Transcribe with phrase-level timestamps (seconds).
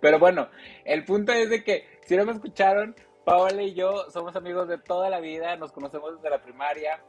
[0.00, 0.48] Pero bueno,
[0.84, 2.94] el punto es de que, si no me escucharon,
[3.24, 7.02] Paola y yo somos amigos de toda la vida, nos conocemos desde la primaria,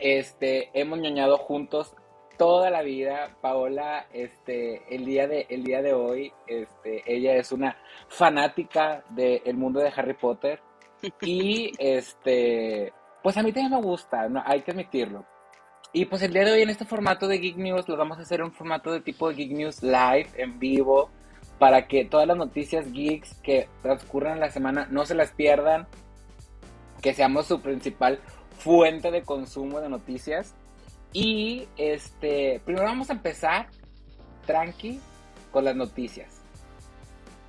[0.00, 1.94] este, hemos ñoñado juntos
[2.36, 3.36] toda la vida.
[3.40, 7.76] Paola, este, el día de, el día de hoy, este, ella es una
[8.08, 10.60] fanática del mundo de Harry Potter
[11.20, 12.92] y, este,
[13.22, 14.42] pues a mí también me gusta, ¿no?
[14.44, 15.24] hay que admitirlo.
[15.92, 18.22] Y pues el día de hoy en este formato de Geek News lo vamos a
[18.22, 21.10] hacer un formato de tipo de Geek News live, en vivo,
[21.58, 25.86] para que todas las noticias geeks que transcurran la semana no se las pierdan,
[27.00, 28.20] que seamos su principal
[28.58, 30.54] fuente de consumo de noticias.
[31.12, 33.68] Y este, primero vamos a empezar
[34.46, 35.00] tranqui
[35.50, 36.42] con las noticias.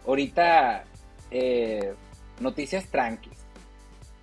[0.06, 0.85] Ahorita,
[1.31, 1.94] eh,
[2.40, 3.46] noticias tranquis.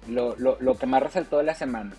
[0.08, 1.94] Lo, lo, que más resaltó de la semana.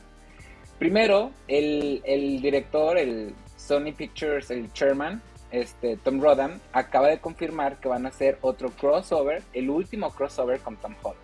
[0.80, 5.22] Primero, el, el director, el Sony Pictures, el chairman,
[5.56, 10.60] este, Tom Rodan, acaba de confirmar que van a hacer otro crossover, el último crossover
[10.60, 11.22] con Tom Holland.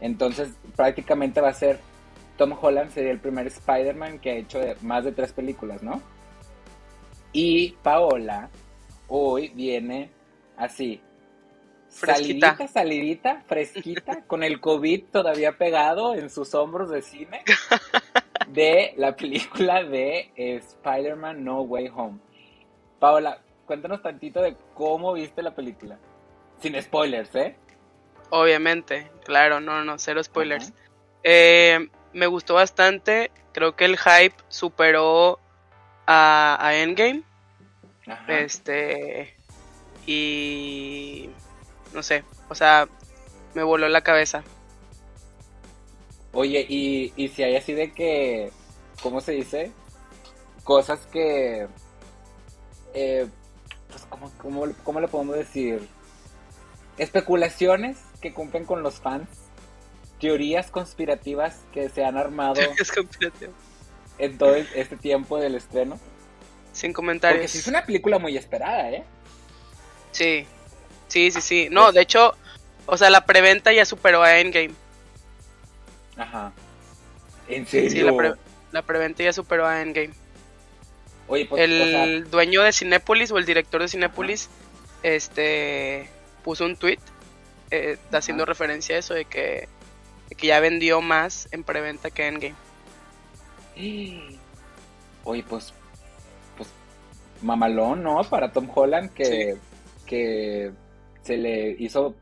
[0.00, 1.78] Entonces, prácticamente va a ser
[2.36, 6.00] Tom Holland sería el primer Spider-Man que ha hecho más de tres películas, ¿no?
[7.32, 8.48] Y Paola
[9.08, 10.10] hoy viene
[10.56, 11.00] así,
[11.88, 12.56] fresquita.
[12.56, 17.42] salidita, salidita, fresquita, con el COVID todavía pegado en sus hombros de cine,
[18.48, 22.18] de la película de Spider-Man No Way Home.
[22.98, 25.98] Paola, cuéntanos tantito de cómo viste la película.
[26.60, 27.56] Sin spoilers, ¿eh?
[28.30, 30.72] Obviamente, claro, no, no, cero spoilers.
[31.22, 35.38] Eh, me gustó bastante, creo que el hype superó
[36.06, 37.22] a, Endgame.
[38.26, 39.34] Este,
[40.06, 41.28] y
[41.92, 42.88] no sé, o sea,
[43.54, 44.42] me voló la cabeza.
[46.32, 48.50] Oye, y, y si hay así de que,
[49.02, 49.72] ¿cómo se dice?
[50.64, 51.68] Cosas que
[52.94, 53.26] eh,
[53.88, 55.86] pues, ¿cómo, cómo, le podemos decir?
[56.96, 59.28] Especulaciones que cumplen con los fans,
[60.20, 62.60] teorías conspirativas que se han armado
[64.18, 65.98] en todo este tiempo del estreno.
[66.72, 67.38] Sin comentarios.
[67.38, 69.04] Porque sí es una película muy esperada, ¿eh?
[70.12, 70.46] Sí,
[71.08, 71.68] sí, sí, sí.
[71.70, 72.34] No, de hecho,
[72.86, 74.74] o sea, la preventa ya superó a Endgame.
[76.16, 76.52] Ajá.
[77.48, 77.90] ¿En serio?
[77.90, 78.36] Sí, la,
[78.72, 80.12] la preventa ya superó a Endgame.
[81.28, 84.48] Pues, el dueño de Cinépolis o el director de Cinépolis
[85.02, 86.08] este,
[86.42, 86.98] puso un tweet
[87.70, 89.68] eh, haciendo referencia a eso de que,
[90.36, 92.54] que ya vendió más en preventa que Endgame.
[95.24, 95.74] Oye, pues,
[96.56, 96.70] pues
[97.42, 98.22] mamalón, ¿no?
[98.24, 99.58] Para Tom Holland que,
[100.06, 100.72] que
[101.22, 102.16] se le hizo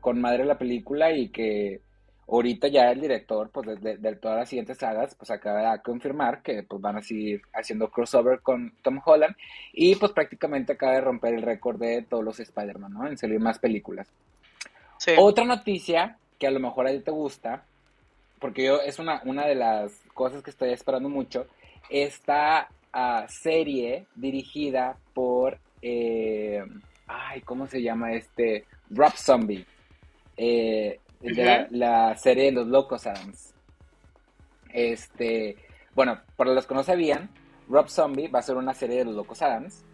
[0.00, 1.82] con madre la película y que
[2.28, 6.62] ahorita ya el director pues de, todas las siguientes sagas pues acaba de confirmar que
[6.62, 9.36] pues van a seguir haciendo crossover con Tom Holland
[9.72, 13.06] y pues prácticamente acaba de romper el récord de todos los Spider-Man, ¿no?
[13.06, 14.08] En salir más películas.
[15.18, 17.64] Otra noticia que a lo mejor a ti te gusta,
[18.40, 21.46] porque yo es una, una de las cosas que estoy esperando mucho,
[21.88, 26.62] esta uh, serie dirigida por, eh,
[27.06, 28.64] ay, ¿cómo se llama este?
[28.90, 29.64] Rob Zombie.
[30.36, 33.54] Eh, la, serie de los Locos Adams.
[34.72, 35.56] Este,
[35.94, 37.30] bueno, para los que no sabían,
[37.68, 39.84] Rob Zombie va a ser una serie de los Locos Adams.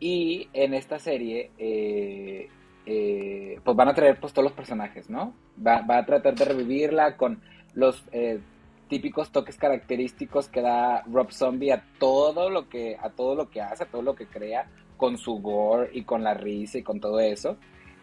[0.00, 2.48] Y en esta serie, eh,
[2.86, 5.34] eh, pues van a traer pues todos los personajes, ¿no?
[5.64, 7.40] Va, a tratar de revivirla con
[7.74, 8.40] los eh,
[8.88, 13.60] típicos toques característicos que da Rob Zombie a todo lo que, a todo lo que
[13.60, 17.00] hace, a todo lo que crea, con su gore y con la risa y con
[17.00, 17.56] todo eso.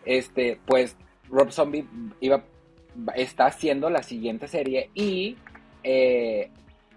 [0.06, 0.98] Este, pues
[1.32, 1.86] Rob Zombie
[2.20, 2.44] iba,
[3.16, 5.38] está haciendo la siguiente serie y
[5.84, 6.50] eh,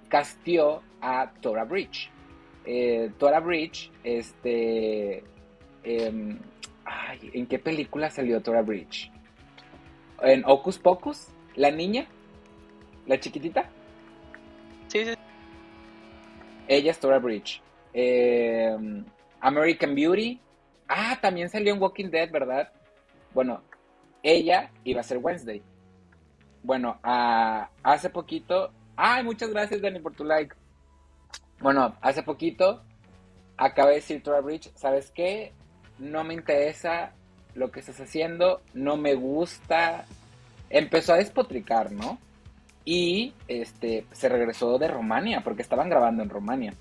[0.09, 2.11] castió a Tora Bridge.
[2.67, 5.23] Eh, Tora Bridge, este...
[5.85, 6.39] Em,
[6.85, 9.11] ay, ¿En qué película salió Tora Bridge?
[10.23, 11.29] ¿En Ocus Pocus?
[11.55, 12.07] ¿La niña?
[13.07, 13.69] ¿La chiquitita?
[14.89, 15.13] Sí, sí.
[16.67, 17.61] Ella es Tora Bridge.
[17.93, 19.05] Em,
[19.41, 20.41] American Beauty.
[20.89, 22.73] Ah, también salió en Walking Dead, ¿verdad?
[23.33, 23.63] Bueno,
[24.25, 25.63] ella iba a ser Wednesday.
[26.65, 28.73] Bueno, hace poquito.
[28.97, 30.57] Ay, muchas gracias, Dani, por tu like.
[31.61, 32.83] Bueno, hace poquito
[33.57, 35.53] acabé de decir Tora Bridge, ¿sabes qué?
[35.99, 37.13] No me interesa
[37.55, 40.07] lo que estás haciendo, no me gusta.
[40.71, 42.19] Empezó a despotricar, ¿no?
[42.85, 46.75] Y este se regresó de Rumania, porque estaban grabando en Rumania.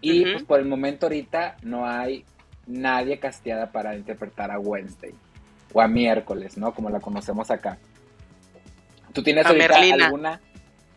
[0.00, 2.24] Y pues por el momento ahorita no hay
[2.66, 5.14] nadie casteada para interpretar a Wednesday
[5.74, 6.72] o a miércoles, ¿no?
[6.72, 7.76] Como la conocemos acá.
[9.12, 10.06] ¿Tú tienes a Merlina.
[10.06, 10.40] alguna?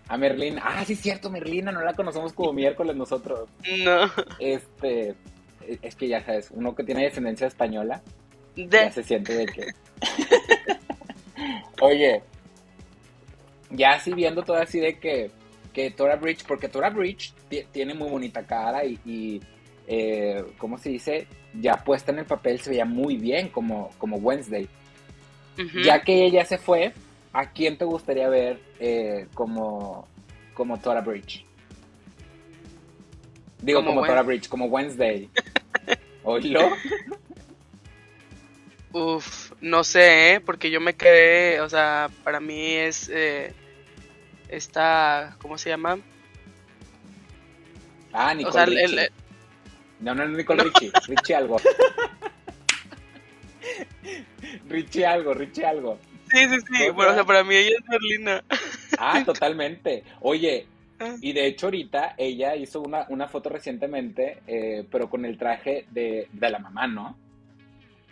[0.07, 0.61] A Merlina.
[0.63, 3.49] Ah, sí, cierto, Merlina, no la conocemos como miércoles nosotros.
[3.83, 4.09] No.
[4.39, 5.15] Este,
[5.81, 8.01] es que ya sabes, uno que tiene descendencia española,
[8.55, 9.67] ya se siente de que...
[11.81, 12.23] Oye,
[13.71, 15.31] ya así viendo todo así de que,
[15.73, 17.33] que Tora Bridge, porque Tora Bridge
[17.71, 19.41] tiene muy bonita cara y,
[19.87, 21.27] eh, ¿cómo se dice?
[21.53, 24.67] Ya puesta en el papel se veía muy bien como, como Wednesday.
[25.83, 26.93] Ya que ella se fue,
[27.33, 30.07] ¿a quién te gustaría ver eh, como,
[30.53, 31.45] como Tora Bridge?
[33.61, 35.29] Digo, como, Tora Bridge, como Wednesday.
[36.23, 36.69] ¿Oílo?
[38.93, 40.39] Uf, no sé, ¿eh?
[40.39, 43.53] porque yo me quedé, o sea, para mí es eh,
[44.47, 45.99] esta, ¿cómo se llama?
[48.13, 49.11] Ah, Nicole
[49.99, 51.57] no, no, Nicole Richie, Richie algo.
[54.69, 55.97] Richie algo, Richie algo.
[56.31, 56.89] Sí, sí, sí.
[56.91, 58.43] Bueno, o sea, para mí ella es Merlina.
[58.99, 60.03] Ah, totalmente.
[60.21, 60.67] Oye,
[60.99, 61.15] ah.
[61.21, 65.85] y de hecho ahorita ella hizo una, una foto recientemente, eh, pero con el traje
[65.91, 67.17] de, de, la mamá, ¿no?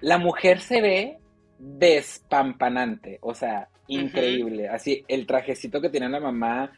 [0.02, 1.18] La mujer se ve
[1.58, 4.70] despampanante, o sea, increíble.
[4.70, 6.72] Así, el trajecito que tiene la mamá,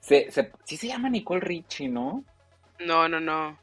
[0.00, 2.24] se, se, sí se llama Nicole Richie, ¿no?
[2.80, 3.58] No, no, no.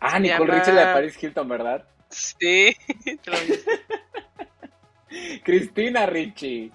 [0.00, 1.84] Ah, Nicole Richie de Paris Hilton, ¿verdad?
[2.10, 2.74] Sí,
[5.42, 6.70] Cristina Ricci.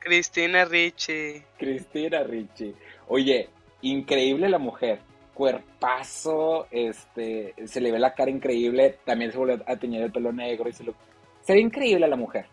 [0.00, 1.42] Cristina Ricci.
[1.58, 2.74] Cristina Ricci.
[3.08, 3.48] Oye,
[3.82, 5.00] increíble la mujer.
[5.34, 8.98] Cuerpazo, este, se le ve la cara increíble.
[9.04, 10.94] También se vuelve a teñir el pelo negro y se lo.
[11.42, 12.46] Se ve increíble la mujer.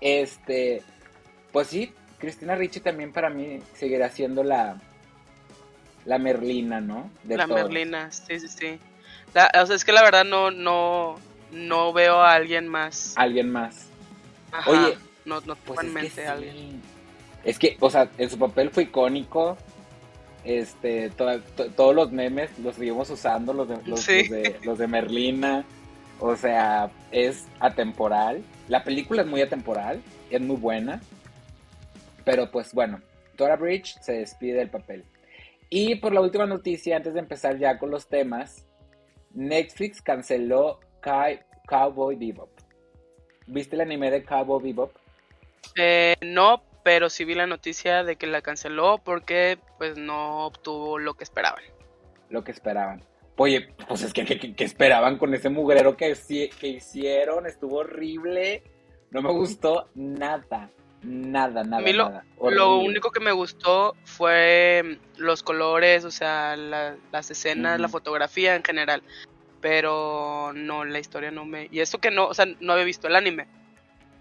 [0.00, 0.82] Este,
[1.52, 4.80] pues sí, Cristina Ricci también para mí seguirá siendo la,
[6.04, 7.10] la Merlina, ¿no?
[7.26, 8.78] la Merlina, sí, sí, sí.
[9.28, 11.16] o sea, es que la verdad no, no,
[11.52, 13.14] no veo a alguien más.
[13.16, 13.86] Alguien más.
[14.66, 16.82] Oye, no, no pues en mente alguien.
[17.44, 19.56] Es que, o sea, en su papel fue icónico.
[20.44, 25.64] Este, todos los memes los seguimos usando, los de, los, de, los de Merlina.
[26.20, 28.42] O sea, es atemporal.
[28.68, 31.00] La película es muy atemporal, es muy buena.
[32.24, 33.00] Pero pues bueno,
[33.36, 35.04] Tora Bridge se despide del papel.
[35.70, 38.66] Y por la última noticia, antes de empezar ya con los temas,
[39.34, 40.80] Netflix canceló
[41.66, 42.50] Cowboy Bebop.
[43.46, 44.92] ¿Viste el anime de Cabo Bebop?
[45.76, 50.98] Eh, no, pero sí vi la noticia de que la canceló porque pues no obtuvo
[50.98, 51.62] lo que esperaban.
[52.30, 53.02] Lo que esperaban.
[53.36, 56.16] Oye, pues es que, que, esperaban con ese mugrero que,
[56.60, 58.64] que hicieron, estuvo horrible.
[59.10, 60.70] No me gustó nada,
[61.02, 61.92] nada, nada.
[61.92, 62.24] lo, nada.
[62.50, 68.64] lo único que me gustó fue los colores, o sea, las escenas, la fotografía en
[68.64, 69.02] general
[69.60, 71.68] pero no, la historia no me...
[71.70, 73.46] Y eso que no, o sea, no había visto el anime,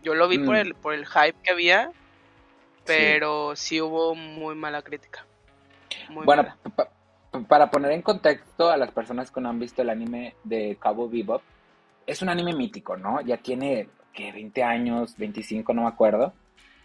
[0.04, 0.60] Yo lo vi por, mm.
[0.60, 1.92] el, por el hype que había,
[2.86, 5.26] pero sí, hubo muy mala crítica.
[6.10, 6.46] bueno,
[7.48, 11.10] para poner en contexto a las personas que no han visto el anime de Cabo
[11.10, 11.42] Bebop,
[12.06, 13.22] es un anime mítico, ¿no?
[13.22, 14.32] Ya tiene, ¿qué?
[14.32, 16.34] 20 años, 25, no me acuerdo.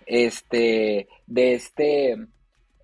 [0.07, 2.27] Este, de este,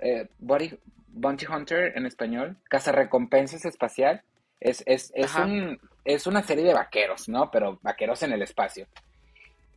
[0.01, 4.23] eh, Bounty Hunter en español, Recompensas Espacial.
[4.61, 7.51] Es, es, es, un, es una serie de vaqueros, ¿no?
[7.51, 8.87] Pero vaqueros en el espacio.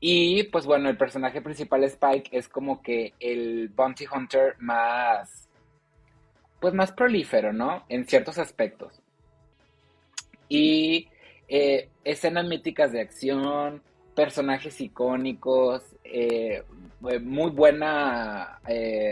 [0.03, 5.47] Y pues bueno, el personaje principal Spike es como que el Bounty Hunter más,
[6.59, 7.85] pues más prolífero, ¿no?
[7.87, 8.99] En ciertos aspectos.
[10.49, 11.07] Y
[11.47, 13.83] eh, escenas míticas de acción,
[14.21, 16.63] personajes icónicos, eh,
[17.09, 18.59] eh, muy buena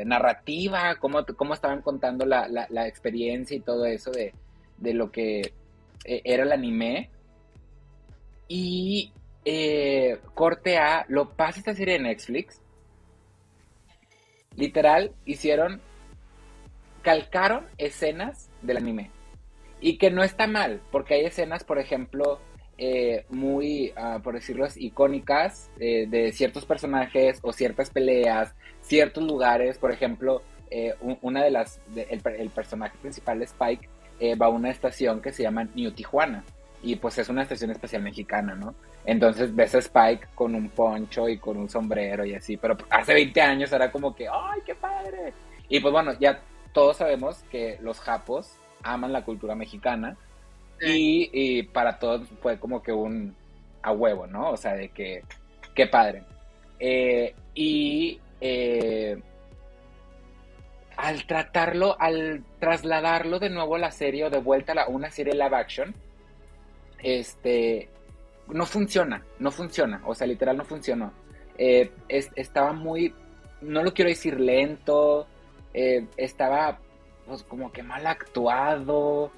[0.05, 4.33] narrativa, cómo, cómo, estaban contando la, la, experiencia y todo eso de,
[4.77, 5.53] de lo que
[6.05, 7.09] era el anime.
[8.47, 9.11] Y
[9.45, 12.61] eh, corte A, lo pasa esta serie de Netflix.
[14.55, 15.81] Literal, hicieron,
[17.01, 19.09] calcaron escenas del anime.
[19.81, 22.39] Y que no está mal, porque hay escenas, por ejemplo,
[22.79, 29.77] eh, muy, ah, por decirlo icónicas eh, de ciertos personajes o ciertas peleas, ciertos lugares.
[29.77, 30.41] Por ejemplo,
[31.21, 33.89] una de las, el, el, personaje principal, Spike,
[34.39, 36.43] va a una estación que se llama New Tijuana.
[36.81, 38.73] Y pues es una estación especial mexicana, ¿no?
[39.05, 43.13] Entonces ves a Spike con un poncho y con un sombrero y así, pero hace
[43.13, 45.33] 20 años era como que, ¡ay, qué padre!
[45.67, 46.39] Y pues bueno, ya
[46.73, 50.15] todos sabemos que los japos aman la cultura mexicana
[50.81, 53.35] y, para todos fue como que un
[53.81, 54.51] a huevo, ¿no?
[54.51, 55.23] O sea, de que,
[55.73, 56.23] qué padre.
[56.79, 59.21] Eh, y eh,
[60.97, 65.33] al tratarlo, al trasladarlo de nuevo a la serie o de vuelta a una serie
[65.33, 65.95] live action,
[67.01, 67.89] este,
[68.49, 71.13] no funciona, no funciona, o sea, literal no funcionó.
[71.57, 73.13] Eh, estaba muy,
[73.61, 75.27] no lo quiero decir lento,
[75.73, 76.79] eh, estaba
[77.25, 79.31] pues como que mal actuado.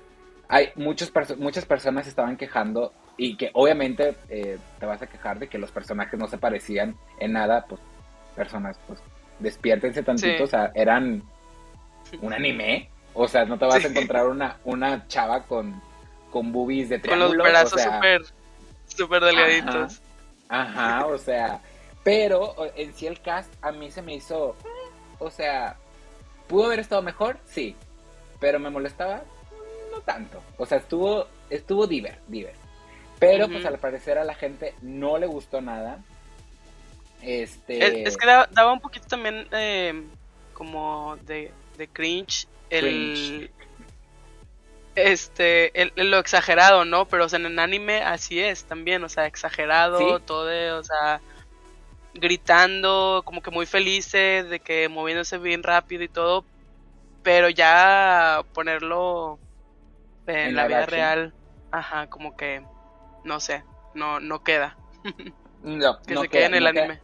[0.54, 5.48] Hay muchos muchas personas estaban quejando y que obviamente eh, te vas a quejar de
[5.48, 7.80] que los personajes no se parecían en nada, pues
[8.36, 9.00] personas, pues
[9.40, 11.24] despiértense tantito, o sea, eran
[12.20, 15.82] un anime, o sea, no te vas a encontrar una, una chava con,
[16.30, 17.30] con boobies de triángulo.
[17.30, 18.22] Con los brazos súper
[18.88, 20.02] Súper delgaditos.
[20.50, 21.62] Ajá, o sea,
[22.04, 24.58] pero en sí el cast a mí se me hizo,
[25.18, 25.78] o sea,
[26.50, 27.38] ¿pudo haber estado mejor?
[27.46, 27.74] Sí,
[28.42, 29.22] pero me molestaba
[29.92, 32.56] no tanto, o sea, estuvo, estuvo diver, diver.
[33.20, 36.04] Pero pues al parecer a la gente no le gustó nada.
[37.22, 38.04] Este...
[38.08, 39.94] Es, que daba, un poquito también eh,
[40.54, 43.52] como de, de cringe, el
[44.96, 47.06] este, lo exagerado, ¿no?
[47.06, 51.22] Pero, o sea, en el anime así es también, o sea, exagerado, todo, o sea,
[52.14, 56.44] gritando, como que muy felices, de que moviéndose bien rápido y todo,
[57.24, 59.40] pero ya ponerlo
[60.28, 61.34] en, la, vida real,
[61.72, 62.64] ajá, como que,
[63.24, 63.64] no sé,
[63.94, 64.78] no, no queda.
[65.64, 67.00] no, que se quede en el anime.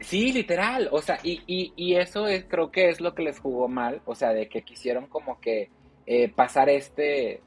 [0.00, 3.40] Sí, literal, o sea, y, y, y eso es, creo que es lo que les
[3.40, 5.70] jugó mal, o sea, de que quisieron como que
[6.06, 7.42] eh, pasar este,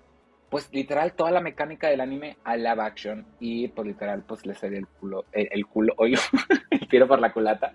[0.51, 4.53] pues literal toda la mecánica del anime a live action y pues literal pues le
[4.53, 6.17] salió el culo, el, culo, oye,
[6.69, 7.71] el tiro por la culata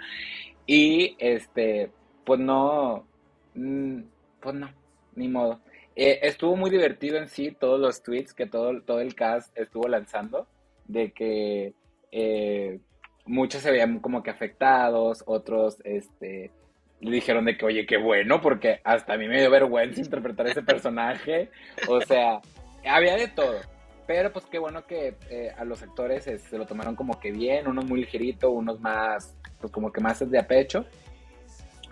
[0.66, 1.90] y este,
[2.22, 3.06] pues no,
[3.54, 4.00] mm,
[4.40, 4.70] pues no,
[5.14, 5.60] ni modo.
[5.98, 9.88] Eh, estuvo muy divertido en sí todos los tweets que todo, todo el cast estuvo
[9.88, 10.46] lanzando
[10.86, 11.72] de que
[12.12, 12.78] eh,
[13.24, 16.52] muchos se veían como que afectados, otros este
[17.00, 20.46] le dijeron de que, oye, qué bueno, porque hasta a mí me dio vergüenza interpretar
[20.46, 21.50] ese personaje.
[21.88, 22.40] O sea,
[22.86, 23.60] había de todo.
[24.06, 27.68] Pero pues qué bueno que eh, a los actores se lo tomaron como que bien,
[27.68, 30.86] unos muy ligerito, unos más, pues como que más de a pecho.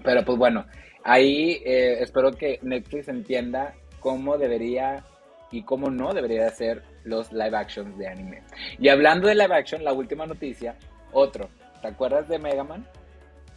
[0.03, 0.65] Pero pues bueno,
[1.03, 5.03] ahí espero que Netflix entienda cómo debería
[5.51, 8.43] y cómo no debería hacer los live actions de anime.
[8.79, 10.77] Y hablando de live action, la última noticia,
[11.11, 11.49] otro.
[11.81, 12.87] ¿Te acuerdas de Mega Man?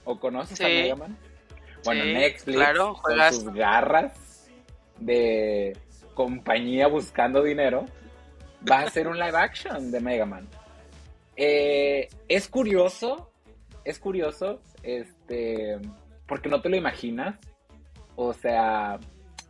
[0.05, 1.17] ¿O conoces a Mega Man?
[1.83, 2.61] Bueno, Netflix
[3.01, 4.49] con sus garras
[4.99, 5.75] de
[6.13, 7.85] compañía buscando dinero
[8.69, 10.47] va a hacer un live action de Mega Man.
[11.35, 13.33] Eh, es curioso,
[13.83, 15.77] es curioso, este,
[16.25, 17.37] porque no te lo imaginas.
[18.15, 18.97] O sea,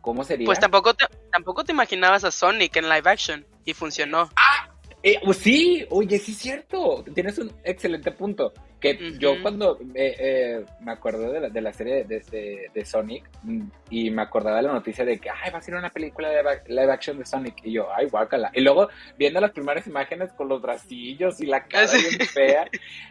[0.00, 0.46] ¿cómo sería?
[0.46, 4.30] Pues tampoco te, tampoco te imaginabas a Sonic en live action y funcionó.
[4.36, 4.68] Ah,
[5.02, 8.52] eh, pues sí, oye, sí es cierto, tienes un excelente punto.
[8.80, 13.28] Que yo cuando eh, eh, me acuerdo de la, de la serie de, de, Sonic
[13.42, 16.28] mm, y me acordaba de la noticia de que, ay, va a ser una película
[16.30, 17.56] de live action de Sonic.
[17.64, 18.52] Y yo, ay, guácala.
[18.54, 22.68] Y luego viendo las primeras imágenes con los bracillos y la cara bien fea.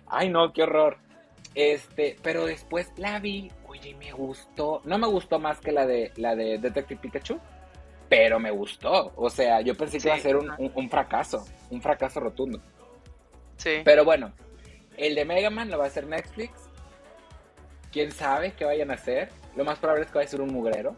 [0.08, 1.00] Ay, no, qué horror.
[1.54, 4.82] Este, pero después la vi, oye, me gustó.
[4.86, 7.40] No me gustó más que la de la de Detective Pikachu,
[8.10, 9.14] pero me gustó.
[9.16, 12.62] O sea, yo pensé que iba a ser un, un fracaso, un fracaso rotundo.
[13.58, 13.82] Sí.
[13.84, 14.34] Pero bueno,
[14.98, 16.70] el de Mega Man lo va a hacer Netflix.
[17.92, 19.30] Quién sabe qué vayan a hacer.
[19.56, 20.96] Lo más probable es que vaya a ser un mugrero.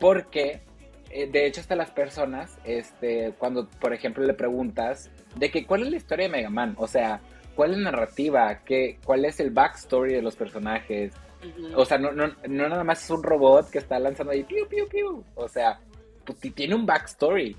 [0.00, 0.62] Porque,
[1.10, 5.82] eh, de hecho, hasta las personas, este, cuando, por ejemplo, le preguntas de que cuál
[5.82, 7.20] es la historia de Mega Man, o sea,
[7.54, 11.12] cuál es la narrativa, ¿Qué, cuál es el backstory de los personajes.
[11.74, 14.66] O sea, no, no, no nada más es un robot que está lanzando ahí, piu,
[14.68, 15.24] piu, piu.
[15.34, 15.80] O sea,
[16.24, 17.56] pues tiene un backstory,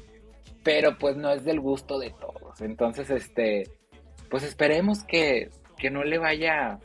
[0.64, 2.62] pero pues no es del gusto de todos.
[2.62, 3.70] Entonces, este,
[4.30, 5.50] pues esperemos que
[5.84, 6.80] que no le vaya,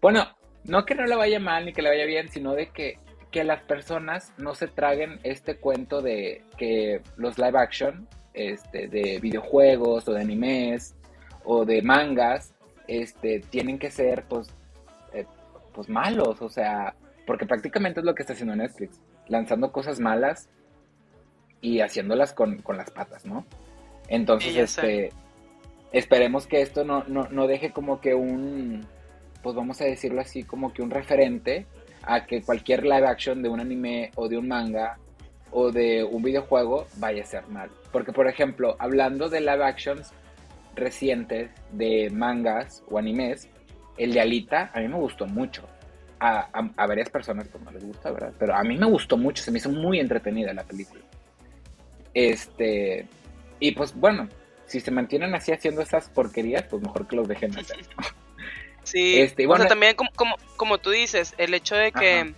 [0.00, 0.26] bueno,
[0.64, 2.98] no que no le vaya mal ni que le vaya bien, sino de que,
[3.30, 9.18] que las personas no se traguen este cuento de que los live action este, de
[9.20, 10.96] videojuegos o de animes
[11.44, 12.54] o de mangas
[12.86, 14.48] este, tienen que ser pues,
[15.78, 20.48] pues malos, o sea, porque prácticamente es lo que está haciendo Netflix, lanzando cosas malas
[21.60, 23.46] y haciéndolas con, con las patas, ¿no?
[24.08, 25.12] Entonces, este,
[25.92, 28.84] esperemos que esto no, no, deje como que un,
[29.40, 31.64] pues vamos a decirlo así, como que un referente
[32.02, 34.98] a que cualquier live action de un anime o de un manga
[35.52, 37.70] o de un videojuego vaya a ser mal.
[37.92, 40.10] Porque, por ejemplo, hablando de live actions
[40.74, 43.48] recientes de mangas o animes,
[43.98, 45.68] el de Alita a mí me gustó mucho.
[46.20, 48.32] A, a, varias personas pues no les gusta, ¿verdad?
[48.38, 51.02] Pero a mí me gustó mucho, se me hizo muy entretenida la película.
[52.12, 53.06] Este,
[53.60, 54.28] y pues bueno,
[54.66, 57.78] si se mantienen así haciendo esas porquerías, pues mejor que los dejen hacer.
[58.84, 60.10] Sí, este, bueno, o sea, también como,
[60.56, 62.32] como, tú dices, el hecho de que,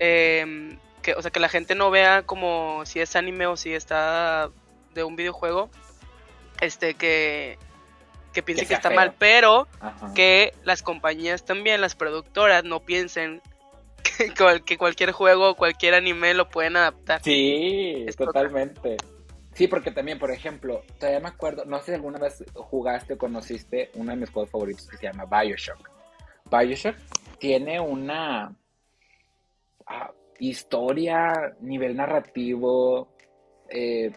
[0.00, 3.72] em, que, o sea, que la gente no vea como si es anime o si
[3.72, 4.50] está
[4.92, 5.70] de un videojuego,
[6.60, 7.56] este, que,
[8.32, 9.68] que piense que, está mal, pero
[10.14, 13.40] que las compañías también, las productoras, no piensen
[14.66, 17.22] que, cualquier juego o cualquier anime lo pueden adaptar.
[17.22, 18.96] Sí, totalmente.
[19.54, 23.18] Sí, porque también, por ejemplo, todavía me acuerdo, no sé si alguna vez jugaste o
[23.18, 25.90] conociste uno de mis juegos favoritos que se llama Bioshock.
[26.50, 26.96] Bioshock
[27.38, 28.56] tiene una
[29.86, 33.14] ah, historia, nivel narrativo,
[33.68, 34.10] eh,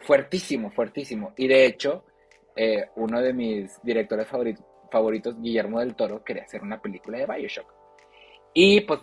[0.00, 1.32] fuertísimo, fuertísimo.
[1.36, 2.04] Y de hecho,
[2.56, 4.26] eh, uno de mis directores
[4.90, 7.72] favoritos, Guillermo del Toro, quería hacer una película de Bioshock.
[8.54, 9.00] Y pues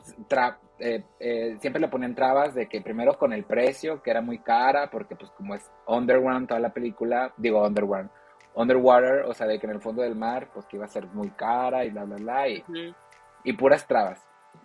[0.80, 4.40] eh, eh, siempre le ponían trabas de que primero con el precio, que era muy
[4.40, 8.10] cara, porque pues como es underground toda la película, digo underground,
[8.56, 11.06] underwater, o sea, de que en el fondo del mar, pues que iba a ser
[11.08, 12.64] muy cara y bla, bla, bla, y,
[13.44, 14.20] y puras trabas.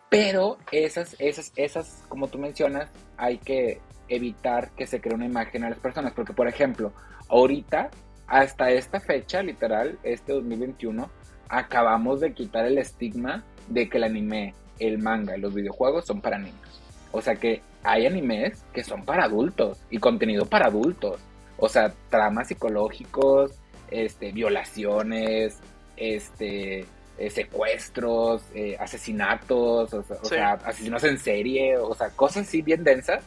[0.09, 5.65] Pero esas, esas, esas, como tú mencionas, hay que evitar que se cree una imagen
[5.65, 6.93] a las personas, porque por ejemplo,
[7.29, 7.91] ahorita,
[8.29, 11.11] hasta esta fecha, literal, este 2021,
[11.49, 16.21] acabamos de quitar el estigma de que el anime el manga y los videojuegos son
[16.21, 16.81] para niños.
[17.11, 21.21] O sea que hay animes que son para adultos y contenido para adultos.
[21.57, 23.53] O sea, tramas psicológicos,
[23.91, 25.59] este, violaciones,
[25.97, 26.85] este,
[27.19, 33.25] eh, secuestros, eh, asesinatos, o, sea, asesinos en serie, o sea, cosas así bien densas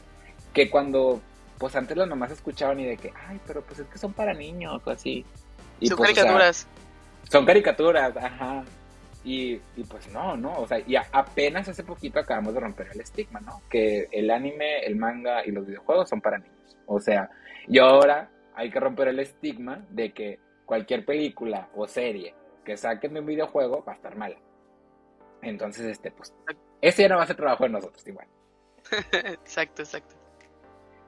[0.54, 1.22] que cuando,
[1.62, 4.34] pues antes las mamás escuchaban y de que, ay, pero pues es que son para
[4.34, 5.24] niños o así.
[5.80, 6.68] son pues, caricaturas.
[7.30, 8.64] son caricaturas, ajá.
[9.24, 13.42] Y, pues no, no, o sea, y apenas hace poquito acabamos de romper el estigma,
[13.42, 13.62] ¿no?
[13.70, 16.76] Que el anime, el manga y los videojuegos son para niños.
[16.88, 17.30] O sea,
[17.68, 22.34] y ahora hay que romper el estigma de que cualquier película o serie
[22.66, 24.38] que saquen de un videojuego va a estar mala.
[25.44, 26.34] Entonces, este, pues,
[26.82, 28.28] ese ya no va a ser trabajo de nosotros, igual.
[29.12, 30.21] exacto, exacto.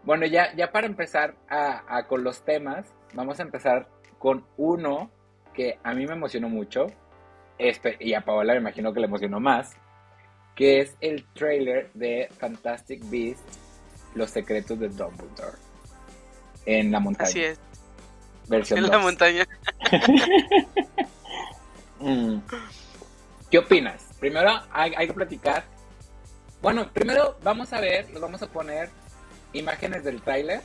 [0.03, 3.87] Bueno, ya, ya para empezar a, con los temas, vamos a empezar
[4.19, 5.09] con uno
[5.53, 6.87] que a mí me emocionó mucho,
[7.99, 9.77] y a Paola me imagino que le emocionó más,
[10.55, 13.59] que es el trailer de Fantastic Beasts,
[14.15, 15.57] Los secretos de Dumbledore,
[16.65, 17.29] en la montaña.
[17.29, 17.59] Así es.
[18.71, 19.45] en la montaña.
[21.99, 22.39] Mm.
[23.49, 24.03] ¿Qué opinas?
[24.19, 25.63] Primero hay, hay, que platicar.
[26.61, 28.89] Bueno, primero vamos a ver, nos vamos a poner
[29.53, 30.61] imágenes del tráiler.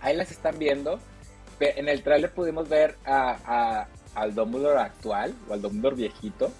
[0.00, 0.98] Ahí las están viendo.
[1.60, 6.50] En el tráiler pudimos ver a, al Dumbledore actual o al Dumbledore viejito,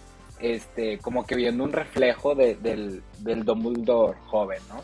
[0.41, 4.83] este, como que viendo un reflejo del, del Dumbledore joven, ¿no?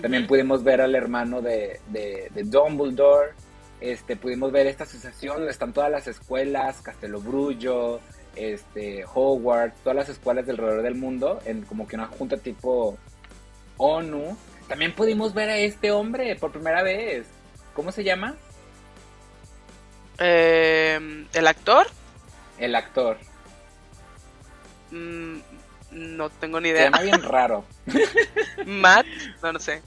[0.00, 3.32] También pudimos ver al hermano de, de, Dumbledore,
[3.80, 8.00] este, pudimos ver esta asociación están todas las escuelas, Castelo Brullo,
[8.36, 12.96] este, Hogwarts, todas las escuelas del alrededor del mundo, en como que una junta tipo
[13.78, 14.36] ONU.
[14.68, 17.26] También pudimos ver a este hombre por primera vez.
[17.74, 18.36] ¿Cómo se llama?
[20.18, 21.86] Eh, ¿El actor?
[22.58, 23.16] El actor.
[24.90, 25.38] Mm,
[25.92, 26.82] no tengo ni idea.
[26.82, 27.64] Se llama bien raro.
[28.66, 29.06] Matt,
[29.42, 29.82] no, no sé.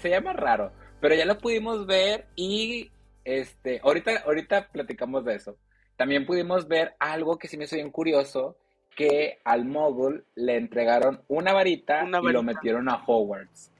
[0.00, 2.90] Se llama raro, pero ya lo pudimos ver y
[3.24, 5.56] este, ahorita, ahorita platicamos de eso.
[5.96, 8.56] También pudimos ver algo que sí me hizo bien curioso,
[8.96, 13.70] que al móvil le entregaron una varita, y lo metieron a Hogwarts.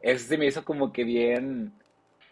[0.00, 1.72] Eso sí me hizo como que bien,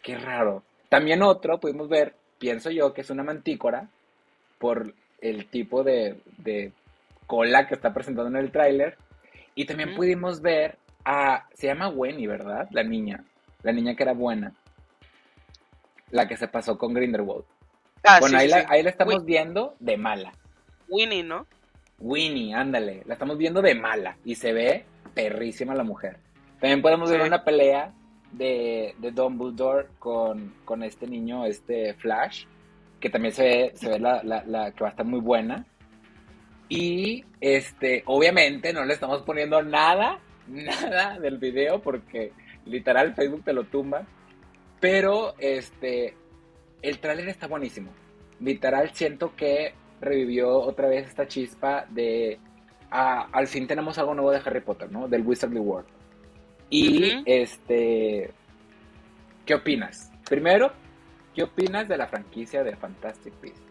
[0.01, 0.63] qué raro.
[0.89, 3.89] También otro pudimos ver, pienso yo, que es una mantícora,
[4.59, 6.71] por el tipo de, de
[7.27, 8.97] cola que está presentando en el tráiler.
[9.55, 12.67] Y también pudimos ver a, se llama Wenny, ¿verdad?
[12.71, 13.23] La niña,
[13.63, 14.53] la niña que era buena.
[16.11, 17.45] La que se pasó con Grindelwald.
[18.03, 20.33] Ah, bueno, ahí, La, ahí, la, estamos viendo de mala.
[20.87, 21.47] Winnie, ¿no?
[21.99, 23.03] Winnie, ándale.
[23.05, 24.17] La estamos viendo de mala.
[24.25, 26.17] Y se ve perrísima la mujer.
[26.59, 27.93] También podemos ver una pelea
[28.31, 32.45] de, de Dumbledore con, con este niño, este Flash.
[32.99, 35.65] Que también se ve, se ve la, la, que va a estar muy buena.
[36.67, 42.31] Y este, obviamente no le estamos poniendo nada, nada del video porque
[42.65, 44.05] literal Facebook te lo tumba.
[44.79, 46.15] Pero este,
[46.81, 47.91] el tráiler está buenísimo.
[48.39, 52.39] Literal siento que revivió otra vez esta chispa de
[52.91, 55.07] ah, al fin tenemos algo nuevo de Harry Potter, ¿no?
[55.07, 55.87] Del Wizardly World.
[56.69, 58.31] Y este
[59.45, 60.11] ¿qué opinas?
[60.27, 60.71] Primero,
[61.33, 63.61] ¿qué opinas de la franquicia de Fantastic Beasts?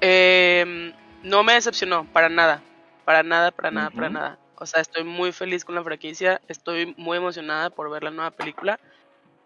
[0.00, 2.62] Eh, no me decepcionó, para nada.
[3.04, 4.38] Para nada, para nada, para nada.
[4.58, 6.40] O sea, estoy muy feliz con la franquicia.
[6.48, 8.80] Estoy muy emocionada por ver la nueva película.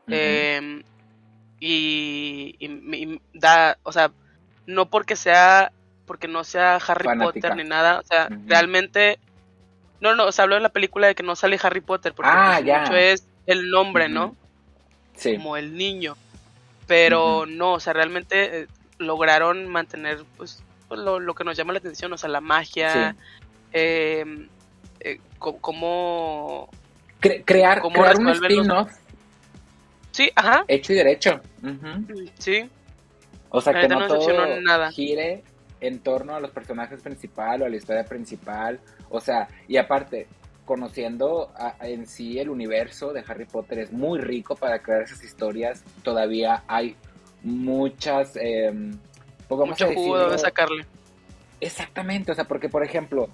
[0.06, 0.82] Em,
[1.58, 4.12] y, da, o sea,
[4.70, 5.72] no porque sea,
[6.06, 8.00] porque no sea Harry Potter ni nada.
[8.00, 9.18] O sea, realmente.
[10.00, 12.30] No, no, o sea, hablo de la película de que no sale Harry Potter, porque
[12.32, 14.34] ah, pues, mucho es el nombre, ¿no?
[15.14, 15.36] Sí.
[15.36, 16.16] Como el niño.
[16.86, 18.66] Pero no, o sea, realmente eh,
[18.98, 23.14] lograron mantener, pues, pues, lo, que nos llama la atención, o sea, la magia,
[23.72, 24.48] em,
[25.00, 26.70] eh, cómo...
[27.20, 27.84] crear, crear
[28.18, 28.90] un spin-off.
[30.12, 30.64] Sí, ajá.
[30.66, 31.40] Hecho y derecho.
[32.38, 32.68] Sí.
[33.50, 34.90] O sea, que no, todo nada.
[34.90, 35.42] gire
[35.80, 38.80] en torno a los personajes principales o a la historia principal.
[39.08, 40.26] O sea, y aparte,
[40.64, 45.84] conociendo en sí el universo de Harry Potter es muy rico para crear esas historias.
[46.02, 46.96] Todavía hay
[47.42, 48.72] muchas eh,
[49.48, 50.86] mucho jugo de sacarle.
[51.60, 53.28] Exactamente, o sea, porque por ejemplo,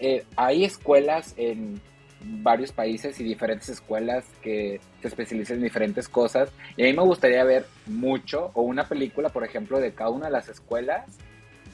[0.00, 1.80] eh, hay escuelas en
[2.22, 6.50] varios países y diferentes escuelas que se especializan en diferentes cosas.
[6.76, 10.26] Y a mí me gustaría ver mucho, o una película, por ejemplo, de cada una
[10.26, 11.18] de las escuelas,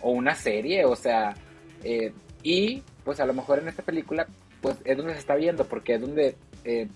[0.01, 1.35] o una serie, o sea,
[1.83, 4.27] eh, y pues a lo mejor en esta película,
[4.61, 6.89] pues es donde se está viendo, porque es donde eh,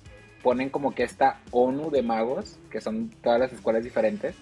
[0.43, 4.35] ponen como que esta ONU de magos, que son todas las escuelas diferentes,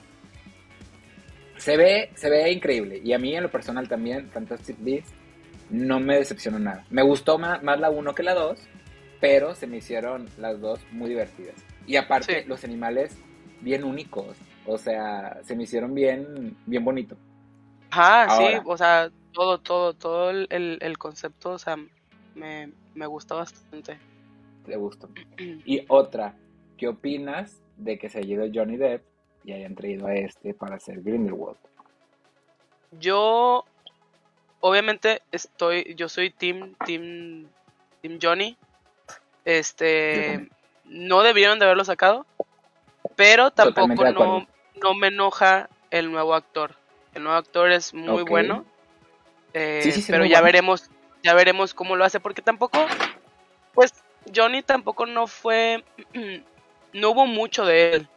[1.56, 3.00] se ve, se ve increíble.
[3.02, 5.12] Y a mí en lo personal también, Fantastic Beasts,
[5.70, 6.84] no me decepcionó nada.
[6.90, 8.58] Me gustó más, la 1 que la 2,
[9.20, 11.56] pero se me hicieron las dos muy divertidas.
[11.86, 13.16] Y aparte, los animales
[13.60, 14.36] bien únicos.
[14.66, 17.16] O sea, se me hicieron bien, bien bonito.
[17.90, 21.76] Ajá, sí, o sea, todo, todo, todo el, el, concepto, o sea,
[22.34, 23.98] me, me gustó bastante.
[24.66, 25.08] Te gustó.
[25.64, 26.34] Y otra,
[26.76, 29.02] ¿qué opinas de que se haya ido Johnny Depp
[29.44, 31.56] y hayan traído a este para hacer Grindelwald.
[32.92, 33.64] Yo,
[34.60, 37.46] obviamente, estoy, yo soy Team, Team,
[38.02, 38.56] Team Johnny.
[39.48, 40.46] Este,
[40.84, 42.26] no debieron de haberlo sacado,
[43.16, 46.74] pero tampoco no, no, me enoja el nuevo actor.
[47.14, 48.66] El nuevo actor es muy bueno,
[49.54, 50.90] eh, pero ya veremos,
[51.22, 52.78] ya veremos cómo lo hace, porque tampoco,
[53.72, 53.94] pues
[54.36, 55.82] Johnny tampoco no fue,
[56.92, 58.08] no hubo mucho de él.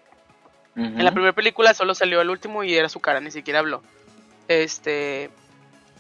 [0.76, 3.82] En la primera película solo salió el último y era su cara, ni siquiera habló.
[4.50, 5.30] Este,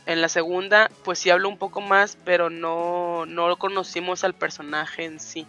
[0.06, 5.06] en la segunda, pues sí habló un poco más, pero no, no conocimos al personaje
[5.06, 5.46] en sí.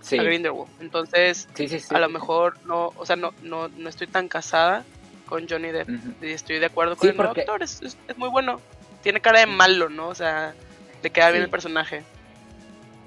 [0.00, 0.18] Sí.
[0.18, 0.70] A Grindelwald.
[0.80, 1.48] Entonces,
[1.90, 4.84] a lo mejor no, o sea, no, no, no estoy tan casada
[5.26, 5.88] con Johnny Depp.
[6.22, 8.60] Y estoy de acuerdo con el actor, es, es, muy bueno.
[9.02, 10.08] Tiene cara de malo, ¿no?
[10.08, 10.54] O sea,
[11.02, 12.02] le queda bien el personaje.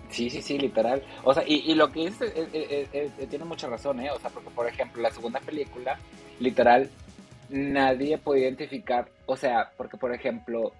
[0.10, 1.04] Sí, sí, sí, literal.
[1.24, 2.30] O sea, y, lo que dice
[3.30, 4.12] tiene mucha razón, ¿eh?
[4.12, 6.00] O sea, porque, por ejemplo, la segunda película,
[6.40, 6.90] literal,
[7.50, 10.74] nadie puede identificar, o sea, porque, por ejemplo,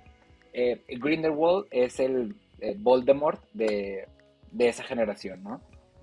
[0.54, 4.08] eh, Grindelwald es el eh, Voldemort de,
[4.52, 5.62] de esa generación, ¿no?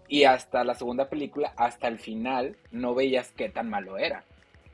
[0.08, 4.24] Y hasta la segunda película, hasta el final, no veías qué tan malo era.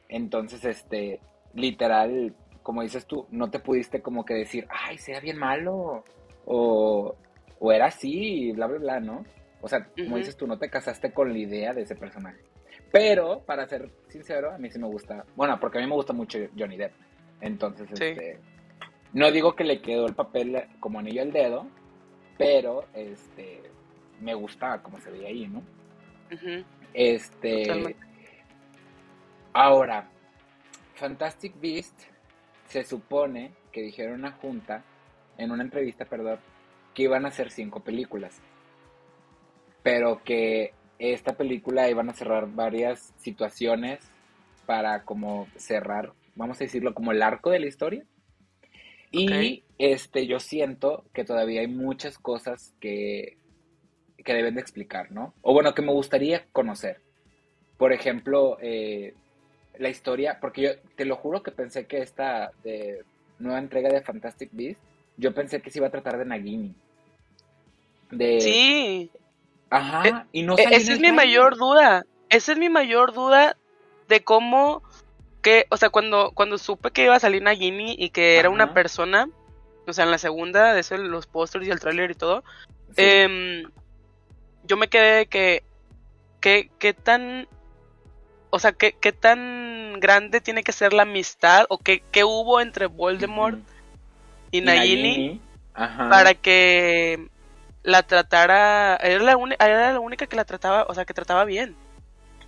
[0.09, 1.20] Entonces, este,
[1.55, 6.05] literal, como dices tú, no te pudiste como que decir, ay, sea bien malo,
[6.44, 7.14] o,
[7.59, 9.24] o era así, bla, bla, bla, ¿no?
[9.61, 12.40] O sea, como dices tú, no te casaste con la idea de ese personaje.
[12.92, 16.12] Pero, para ser sincero, a mí sí me gusta, bueno, porque a mí me gusta
[16.12, 16.92] mucho Johnny Depp.
[17.40, 18.38] Entonces, este,
[19.12, 21.66] no digo que le quedó el papel como anillo al dedo,
[22.37, 23.62] pero, este,
[24.20, 25.62] me gusta como se veía ahí, ¿no?
[26.92, 27.96] Este,
[29.53, 30.09] ahora,
[30.94, 31.98] Fantastic Beast
[32.66, 34.83] se supone que dijeron en una junta,
[35.38, 36.38] en una entrevista, perdón,
[36.94, 38.40] que iban a hacer cinco películas.
[39.83, 43.98] Pero que esta película iban a cerrar varias situaciones
[44.66, 48.04] para como cerrar, vamos a decirlo, como el arco de la historia.
[49.10, 53.38] Y este, yo siento que todavía hay muchas cosas que,
[54.24, 55.34] que deben de explicar, ¿no?
[55.42, 57.00] O bueno, que me gustaría conocer.
[57.76, 59.14] Por ejemplo, eh,
[59.78, 63.02] la historia, porque yo te lo juro que pensé que esta de
[63.38, 64.80] nueva entrega de Fantastic Beast,
[65.16, 66.74] yo pensé que se iba a tratar de Nagini.
[68.10, 68.40] De...
[68.40, 69.10] Sí.
[69.70, 72.04] Ajá, eh, y no e, Esa es mi mayor duda.
[72.28, 73.56] Esa es mi mayor duda
[74.09, 74.83] de cómo
[75.42, 78.74] que, o sea, cuando, cuando supe que iba a salir Nagini y que era una
[78.74, 79.28] persona,
[79.87, 82.44] o sea, en la segunda, de eso, los pósters y el tráiler y todo,
[82.96, 83.64] em,
[84.64, 85.62] yo me quedé que,
[86.40, 87.48] que, qué tan
[88.50, 92.61] o sea, ¿qué, ¿qué, tan grande tiene que ser la amistad o qué, qué hubo
[92.61, 93.59] entre Voldemort
[94.50, 95.40] y, Nagini,
[95.72, 97.28] para que
[97.82, 101.76] la tratara, era la, era la única que la trataba, o sea, que trataba bien.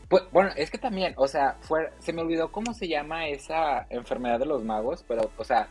[0.09, 3.87] Pues, bueno, es que también, o sea, fue, se me olvidó cómo se llama esa
[3.89, 5.69] enfermedad de los magos, pero, o sea,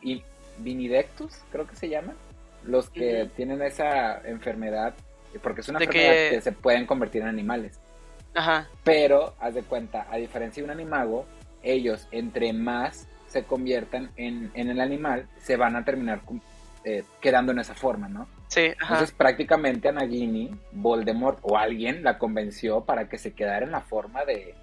[0.00, 0.22] y
[0.58, 2.14] Vinidectus, creo que se llama,
[2.62, 4.94] los que tienen esa enfermedad,
[5.42, 7.80] porque es una enfermedad que se pueden convertir en animales.
[8.34, 8.68] Ajá.
[8.84, 11.26] Pero, haz de cuenta, a diferencia de un animago,
[11.62, 16.20] ellos, entre más se conviertan en, el animal, se van a terminar
[16.84, 18.28] eh, quedando en esa forma, ¿no?
[18.52, 18.94] Sí, ajá.
[18.94, 23.80] Entonces, prácticamente a Nagini, Voldemort o alguien la convenció para que se quedara en la
[23.80, 24.54] forma de,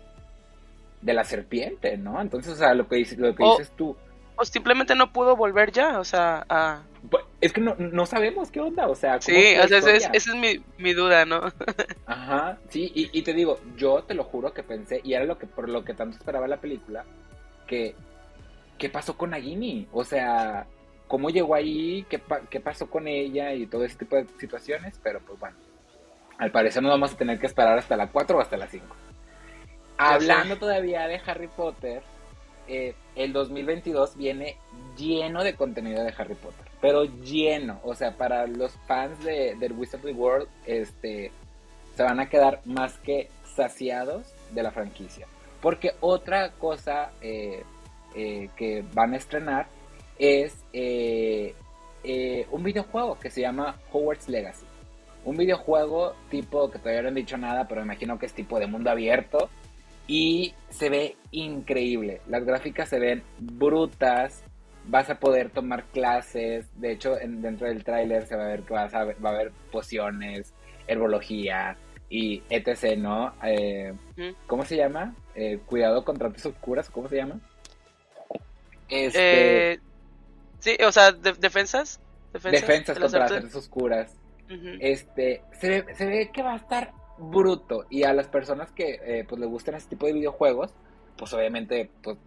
[1.01, 2.21] de la serpiente, ¿no?
[2.21, 3.97] Entonces, o sea, lo que, dices, lo que dices tú.
[4.35, 6.83] O simplemente no pudo volver ya, o sea, a...
[7.09, 9.19] Pues, es que no, sabemos qué onda, o sea...
[9.19, 10.27] sí, esa es,
[10.77, 11.41] mi, duda, ¿no?
[12.05, 15.47] Ajá, sí, y, te digo, yo te lo juro que pensé, y era lo que
[15.47, 17.05] por lo que tanto esperaba la película,
[17.65, 17.95] que...
[18.77, 19.89] ¿Qué pasó con Nagini?
[19.91, 20.65] O sea,
[21.09, 22.05] ¿cómo llegó ahí?
[22.07, 23.53] ¿Qué, ¿Qué pasó con ella?
[23.53, 25.57] Y todo ese tipo de situaciones, pero pues bueno,
[26.37, 28.85] al parecer no vamos a tener que esperar hasta la 4 o hasta la 5.
[29.97, 32.01] Hablando todavía de Harry Potter,
[32.67, 34.55] eh, el 2022 viene
[34.95, 39.73] lleno de contenido de Harry Potter, pero lleno, o sea, para los fans de, del
[39.73, 41.31] Wizardry World, este,
[41.95, 45.27] se van a quedar más que saciados de la franquicia.
[45.61, 47.63] Porque otra cosa eh,
[48.15, 49.67] eh, que van a estrenar
[50.19, 50.63] es
[52.51, 54.65] un videojuego que se llama Hogwarts Legacy.
[55.25, 58.59] Un videojuego tipo que todavía no han dicho nada, pero me imagino que es tipo
[58.59, 59.49] de mundo abierto
[60.09, 62.21] y se ve increíble.
[62.27, 64.43] Las gráficas se ven brutas.
[64.85, 66.67] Vas a poder tomar clases.
[66.79, 69.51] De hecho, dentro del tráiler se va a ver que vas a va a haber
[69.71, 70.51] pociones,
[70.87, 71.77] herbología
[72.09, 72.97] y etc.
[72.97, 73.33] ¿No?
[73.43, 73.93] Eh,
[74.47, 75.13] ¿Cómo se llama?
[75.35, 76.89] Eh, cuidado contra artes oscuras.
[76.89, 77.39] ¿Cómo se llama?
[78.89, 79.79] Este...
[80.59, 81.99] Sí, o sea, defensas.
[82.33, 84.15] Defensas, contra las artes oscuras.
[84.79, 87.85] Este, se ve, se ve que va a estar bruto.
[87.89, 90.73] Y a las personas que eh, pues les gustan este tipo de videojuegos,
[91.17, 92.17] pues obviamente pues,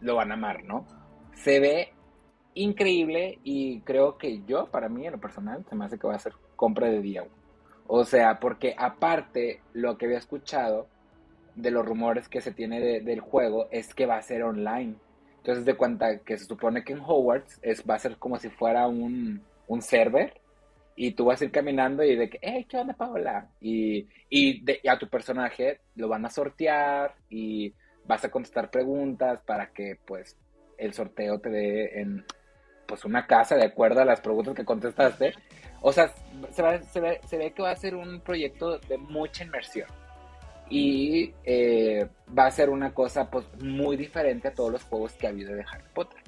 [0.00, 0.86] lo van a amar, ¿no?
[1.34, 1.92] Se ve
[2.54, 6.14] increíble y creo que yo, para mí en lo personal, se me hace que va
[6.14, 7.24] a ser compra de día.
[7.86, 10.88] O sea, porque aparte lo que había escuchado
[11.54, 14.96] de los rumores que se tiene del juego es que va a ser online.
[15.46, 18.50] Entonces de cuenta que se supone que en Hogwarts es, va a ser como si
[18.50, 20.40] fuera un, un server
[20.96, 23.46] y tú vas a ir caminando y de que, hey, ¿qué onda, Paola?
[23.60, 27.72] Y, y, a tu personaje lo van a sortear y
[28.06, 30.36] vas a contestar preguntas para que, pues,
[30.78, 32.24] el sorteo te dé en,
[32.88, 35.32] pues, una casa de acuerdo a las preguntas que contestaste.
[35.80, 36.12] O sea,
[36.50, 36.60] se,
[37.00, 39.86] ve, se ve que va a ser un proyecto de mucha inmersión.
[40.68, 45.26] Y eh, va a ser una cosa, pues, muy diferente a todos los juegos que
[45.26, 46.20] ha habido de Harry Potter.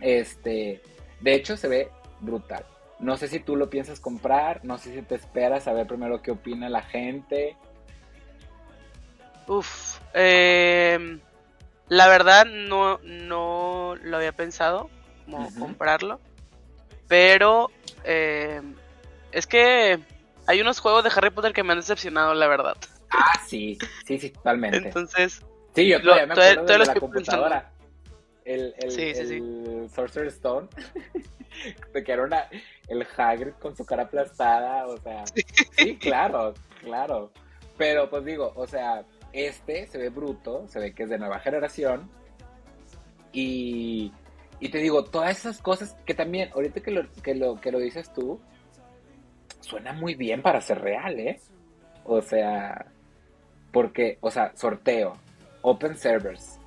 [0.00, 0.80] Este,
[1.20, 2.64] de hecho, se ve brutal.
[2.98, 6.22] No sé si tú lo piensas comprar, no sé si te esperas a ver primero
[6.22, 7.56] qué opina la gente.
[9.46, 11.20] Uf, em,
[11.88, 14.88] la verdad no, no lo había pensado
[15.24, 16.20] como comprarlo,
[17.06, 17.70] pero
[18.04, 18.74] em,
[19.30, 20.00] es que
[20.46, 22.76] hay unos juegos de Harry Potter que me han decepcionado, la verdad.
[23.16, 24.78] Ah, sí, sí, sí, totalmente.
[24.78, 25.42] Entonces,
[25.74, 27.72] sí, yo todavía me acuerdo de la computadora.
[28.44, 30.68] El, el, Sorcerer Stone.
[32.04, 32.48] que era una,
[32.88, 35.24] el Hagrid con su cara aplastada, o sea,
[35.76, 37.32] sí, claro, claro.
[37.76, 41.40] Pero pues digo, o sea, este se ve bruto, se ve que es de nueva
[41.40, 42.10] generación.
[43.32, 44.12] Y,
[44.60, 47.78] y te digo, todas esas cosas que también, ahorita que lo, que lo, que lo
[47.78, 48.40] dices tú,
[49.60, 51.40] suena muy bien para ser real, ¿eh?
[52.04, 52.86] O sea,
[53.72, 55.16] porque, o sea, sorteo,
[55.62, 56.58] open servers,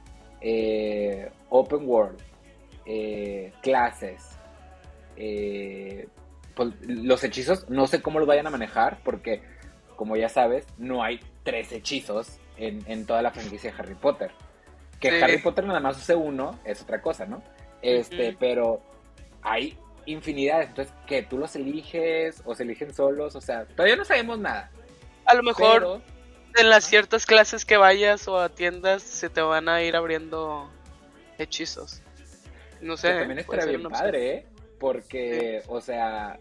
[0.42, 2.20] eh, open world,
[2.86, 4.38] eh, clases,
[5.16, 6.08] eh,
[6.56, 9.42] pues, los hechizos, no sé cómo los vayan a manejar, porque,
[9.96, 14.32] como ya sabes, no hay tres hechizos en, toda la franquicia de Harry Potter.
[15.00, 17.42] Que Harry Potter nada más use uno es otra cosa, ¿no?
[17.82, 18.82] Este, pero
[19.42, 20.70] hay infinidades.
[20.70, 24.70] Entonces, que tú los eliges o se eligen solos, o sea, todavía no sabemos nada.
[25.26, 26.02] A lo mejor
[26.56, 30.70] en las ciertas clases que vayas o atiendas se te van a ir abriendo
[31.38, 32.02] hechizos.
[32.82, 33.14] No sé.
[33.14, 34.46] también estaría bien padre, ¿eh?
[34.80, 36.40] Porque, o sea,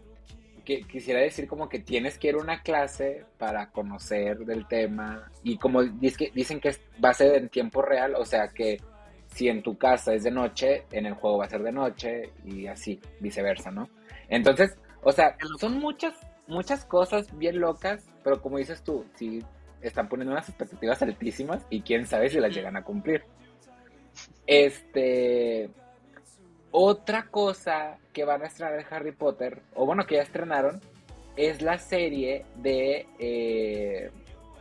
[0.64, 5.30] que, quisiera decir como que tienes que ir a una clase para conocer del tema
[5.42, 8.78] y como dicen que va a ser en tiempo real, o sea que
[9.26, 12.30] si en tu casa es de noche, en el juego va a ser de noche
[12.44, 13.88] y así, viceversa, ¿no?
[14.28, 16.14] Entonces, o sea, son muchas,
[16.46, 19.42] muchas cosas bien locas, pero como dices tú, sí
[19.82, 23.22] están poniendo unas expectativas altísimas y quién sabe si las llegan a cumplir.
[24.46, 25.70] Este,
[26.70, 30.80] otra cosa que van a estrenar de Harry Potter, o bueno, que ya estrenaron,
[31.36, 34.10] es la serie de eh,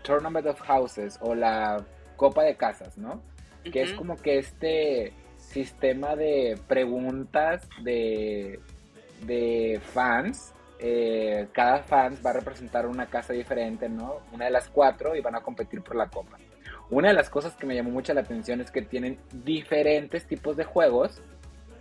[0.03, 1.83] Tournament of Houses o la
[2.15, 3.21] Copa de Casas, ¿no?
[3.63, 8.61] Que es como que este sistema de preguntas de,
[9.25, 10.53] de fans.
[10.79, 14.21] Eh, cada fans va a representar una casa diferente, ¿no?
[14.31, 16.37] Una de las cuatro y van a competir por la copa.
[16.89, 20.55] Una de las cosas que me llamó mucho la atención es que tienen diferentes tipos
[20.55, 21.21] de juegos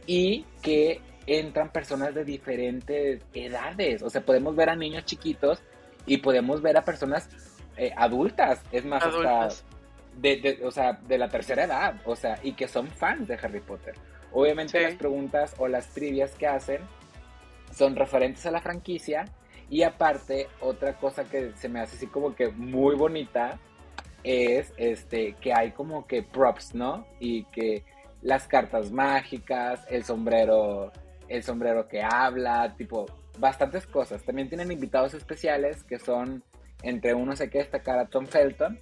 [0.06, 4.02] y que entran personas de diferentes edades.
[4.02, 5.62] O sea, podemos ver a niños chiquitos
[6.06, 7.28] y podemos ver a personas
[7.76, 8.62] eh, adultas.
[8.72, 9.48] Es más, hasta
[10.16, 12.00] de, o sea, de la tercera edad.
[12.04, 13.94] O sea, y que son fans de Harry Potter.
[14.32, 16.80] Obviamente las preguntas o las trivias que hacen
[17.76, 19.26] son referentes a la franquicia.
[19.68, 23.58] Y aparte, otra cosa que se me hace así como que muy bonita
[24.22, 27.06] es este que hay como que props, ¿no?
[27.20, 27.84] Y que
[28.22, 30.92] las cartas mágicas, el sombrero,
[31.28, 33.06] el sombrero que habla, tipo,
[33.38, 34.22] bastantes cosas.
[34.24, 36.42] También tienen invitados especiales que son,
[36.82, 38.80] entre unos hay que destacar a Tom Felton,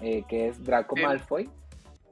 [0.00, 1.48] eh, que es Draco Malfoy,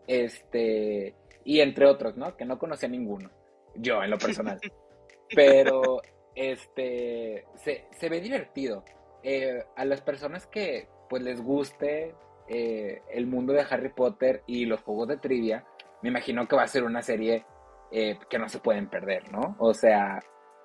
[0.06, 1.14] este,
[1.44, 2.36] y entre otros, ¿no?
[2.36, 3.30] Que no conocía ninguno,
[3.76, 4.58] yo en lo personal.
[5.34, 6.00] Pero,
[6.34, 8.84] este, se, ve divertido.
[9.22, 12.14] Eh, a las personas que, pues, les guste
[12.48, 15.64] eh, el mundo de Harry Potter y los juegos de trivia,
[16.02, 17.44] me imagino que va a ser una serie
[17.90, 19.56] eh, que no se pueden perder, ¿no?
[19.58, 20.20] O sea,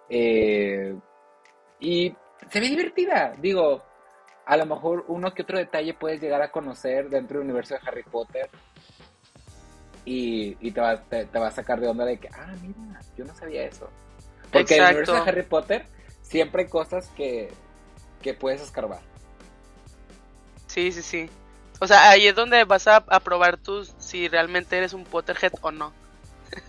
[0.09, 0.95] y
[2.49, 3.83] se ve divertida, digo,
[4.45, 7.81] a lo mejor uno que otro detalle puedes llegar a conocer dentro del universo de
[7.85, 8.49] Harry Potter
[10.05, 13.65] y, te, va, te, a sacar de onda de que, ah, mira, yo no sabía
[13.65, 13.89] eso.
[14.51, 15.85] Porque en el universo de Harry Potter
[16.21, 17.51] siempre hay cosas que,
[18.21, 19.01] que puedes escarbar.
[20.67, 21.29] Sí, sí, sí.
[21.79, 25.71] O sea, ahí es donde vas a, probar tú si realmente eres un Potterhead o
[25.71, 25.93] no.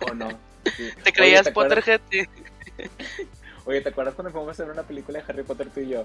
[0.09, 0.29] O no.
[1.05, 2.01] ¿Te creías Potterhead?
[3.65, 6.05] Oye, ¿te acuerdas cuando fuimos a hacer una película de Harry Potter tú y yo?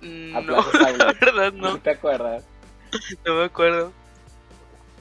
[0.00, 1.78] Mm, no, la verdad no.
[1.80, 2.44] ¿Te acuerdas?
[3.24, 3.92] No me acuerdo.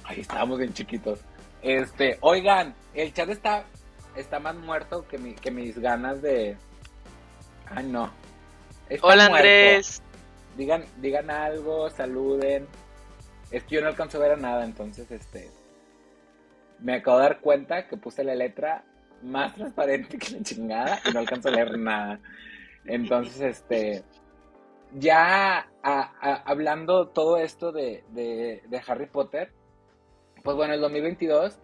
[0.04, 1.20] Ahí estábamos bien chiquitos.
[1.62, 3.66] Este, oigan, el chat está,
[4.18, 6.58] está más muerto que, mi, que mis ganas de...
[7.68, 8.12] Ay, no.
[9.02, 10.02] Hola Andrés
[10.58, 12.68] digan, digan algo, saluden.
[13.52, 15.50] Es que yo no alcanzo a ver a nada, entonces este
[16.80, 18.84] me acabo de dar cuenta que puse la letra
[19.24, 22.20] más transparente que la chingada y no alcanzo a leer nada.
[22.86, 24.04] Entonces, este,
[24.94, 29.52] ya hablando todo esto de, de, Harry Potter,
[30.44, 31.58] pues bueno, el 2022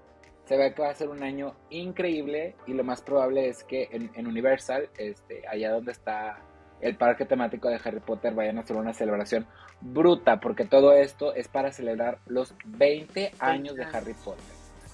[0.46, 3.90] se ve que va a ser un año increíble y lo más probable es que
[3.92, 6.40] en, en Universal, este, allá donde está
[6.82, 9.48] el parque temático de Harry Potter vayan a hacer una celebración
[9.80, 14.44] bruta, porque todo esto es para celebrar los 20 años de Harry Potter.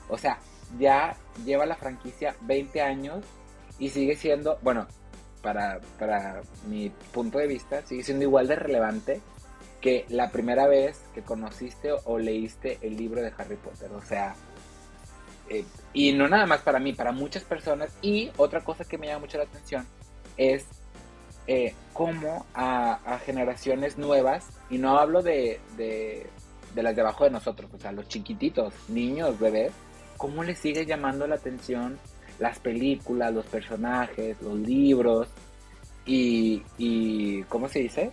[0.08, 0.40] O sea,
[0.78, 3.26] ya lleva la franquicia 20 años
[3.80, 4.88] y sigue siendo, bueno,
[5.42, 9.22] para, para mi punto de vista, sigue siendo igual de relevante
[9.82, 13.92] que la primera vez que conociste o, leíste el libro de Harry Potter.
[13.94, 14.36] O sea,
[15.50, 17.96] eh, y no nada más para mí, para muchas personas.
[18.02, 19.86] Y otra cosa que me llama mucho la atención
[20.38, 20.66] es
[21.48, 26.30] eh, como a, generaciones nuevas, y no hablo de, de,
[26.76, 29.72] las de abajo de nosotros, o sea, los chiquititos, niños, bebés,
[30.18, 31.98] cómo le sigue llamando la atención
[32.38, 35.28] las películas, los personajes, los libros
[36.06, 38.12] y, y ¿cómo se dice?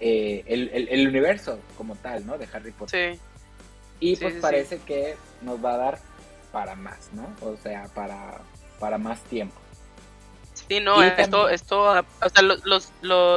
[0.00, 2.36] Eh, el, universo como tal, ¿no?
[2.36, 3.14] De Harry Potter.
[3.14, 3.20] Sí.
[3.98, 5.98] Y pues parece que nos va a dar
[6.56, 7.36] para más, ¿no?
[7.42, 8.40] O sea, para,
[8.80, 9.56] para más tiempo.
[10.54, 12.90] Sí, no, esto, esto, o sea, los,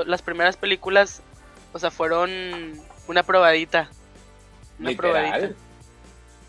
[0.07, 1.22] las primeras películas,
[1.74, 2.30] o sea, fueron
[3.09, 3.89] una probadita.
[4.80, 5.51] Una probadita.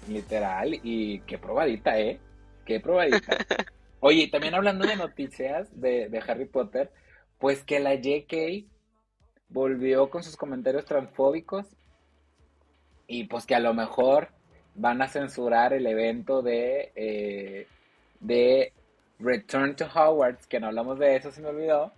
[0.06, 2.20] Literal, y qué probadita, ¿eh?
[2.64, 3.36] Qué probadita.
[3.98, 6.92] Oye, también hablando de noticias de, de Harry Potter,
[7.40, 8.64] pues que la JK
[9.48, 11.66] volvió con sus comentarios transfóbicos
[13.08, 14.28] y pues que a lo mejor
[14.74, 17.66] van a censurar el evento de, eh,
[18.20, 18.72] de
[19.18, 21.92] Return to Hogwarts, que no hablamos de eso, se me olvidó,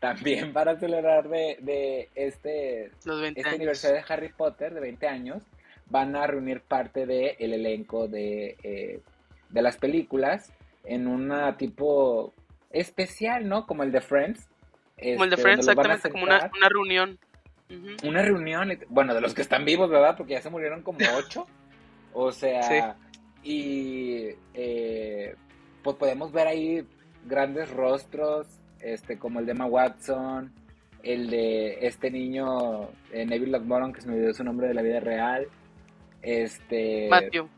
[0.00, 5.42] también para celebrar de, de este, este aniversario de Harry Potter de 20 años,
[5.88, 9.00] van a reunir parte del el elenco de, eh,
[9.48, 10.52] de las películas
[10.84, 12.32] en una tipo
[12.70, 13.66] especial, ¿no?
[13.66, 14.48] Como el de Friends,
[14.96, 17.18] como el de este, Friends, exactamente, como una, una reunión.
[18.04, 20.16] Una reunión, bueno, de los que están vivos, ¿verdad?
[20.16, 21.46] Porque ya se murieron como ocho.
[22.18, 22.96] O sea,
[23.42, 25.34] y eh,
[25.82, 26.86] pues podemos ver ahí
[27.26, 28.46] grandes rostros,
[28.80, 30.52] este, como el de Emma Watson,
[31.02, 34.82] el de este niño, eh, Neville Lockmoron, que se me olvidó su nombre de la
[34.82, 35.46] vida real.
[36.22, 37.08] Este.
[37.10, 37.48] Matthew.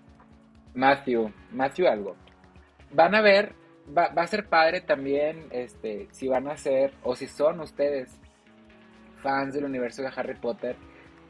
[0.75, 2.17] Matthew, Matthew algo.
[2.93, 3.55] Van a ver
[3.97, 8.11] va, a ser padre también este, si van a ser, o si son ustedes
[9.23, 10.77] fans del universo de Harry Potter,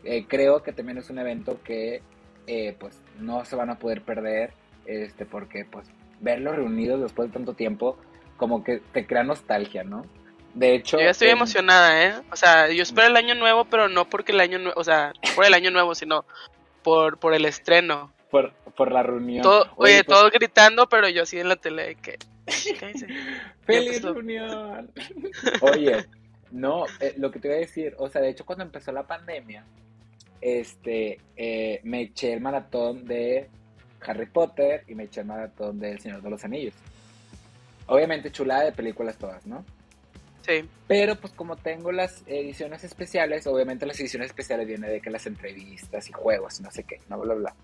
[0.04, 2.02] eh, creo que también es un evento que
[2.48, 4.52] eh, pues no se van a poder perder,
[4.86, 5.86] este, porque pues
[6.20, 7.98] verlos reunidos después de tanto tiempo,
[8.36, 10.04] como que te crea nostalgia, ¿no?
[10.54, 10.96] De hecho...
[10.96, 12.14] Yo ya estoy emocionada, ¿eh?
[12.32, 15.12] O sea, yo espero el año nuevo, pero no porque el año nuevo, o sea,
[15.36, 16.24] por el año nuevo, sino
[16.82, 18.12] por, por el estreno.
[18.30, 19.46] Por, por la reunión.
[19.76, 22.18] oye, pues todos gritando, pero yo así en la tele que
[23.66, 24.90] ¡Feliz reunión!
[25.60, 26.06] Oye,
[26.50, 29.06] no, eh, lo que te voy a decir, o sea, de hecho cuando empezó la
[29.06, 29.64] pandemia,
[30.40, 33.48] este, eh, me eché el maratón de
[34.06, 36.74] Harry Potter y me eché el maratón de El Señor de los Anillos.
[37.86, 39.64] Obviamente chulada de películas todas, ¿no?
[40.46, 40.68] Sí.
[40.86, 45.26] Pero pues como tengo las ediciones especiales, obviamente las ediciones especiales vienen de que las
[45.26, 47.54] entrevistas y juegos y no sé qué, no bla bla.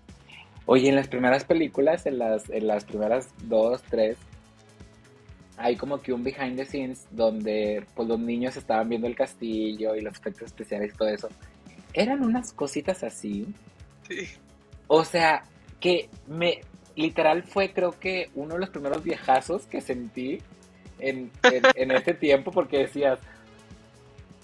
[0.67, 4.17] Oye, en las primeras películas, en las, en las primeras dos, tres,
[5.57, 9.95] hay como que un behind the scenes donde pues los niños estaban viendo el castillo
[9.95, 11.29] y los efectos especiales y todo eso.
[11.95, 13.47] Eran unas cositas así.
[14.07, 14.27] Sí.
[14.87, 15.43] O sea,
[15.79, 16.61] que me
[16.95, 20.39] literal fue creo que uno de los primeros viejazos que sentí
[20.99, 23.19] en, en, este tiempo porque decías,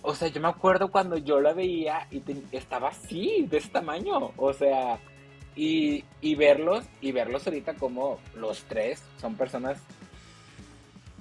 [0.01, 2.21] o sea, yo me acuerdo cuando yo la veía y
[2.51, 4.99] estaba así, de ese tamaño, o sea,
[5.55, 9.79] y, y verlos, y verlos ahorita como los tres son personas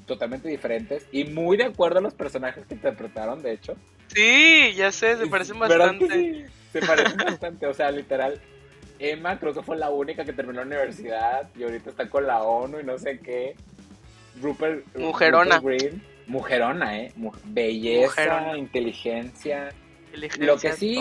[0.07, 3.75] totalmente diferentes y muy de acuerdo a los personajes que interpretaron, de hecho.
[4.15, 6.47] Sí, ya sé, se parecen bastante.
[6.73, 8.41] Se parecen bastante, o sea, literal.
[8.99, 12.43] Emma creo que fue la única que terminó la universidad y ahorita está con la
[12.43, 13.55] ONU y no sé qué.
[14.41, 15.59] Rupert, Mujerona.
[15.59, 17.13] Green, mujerona, eh.
[17.45, 19.71] Belleza, inteligencia.
[20.39, 20.99] Lo que sí,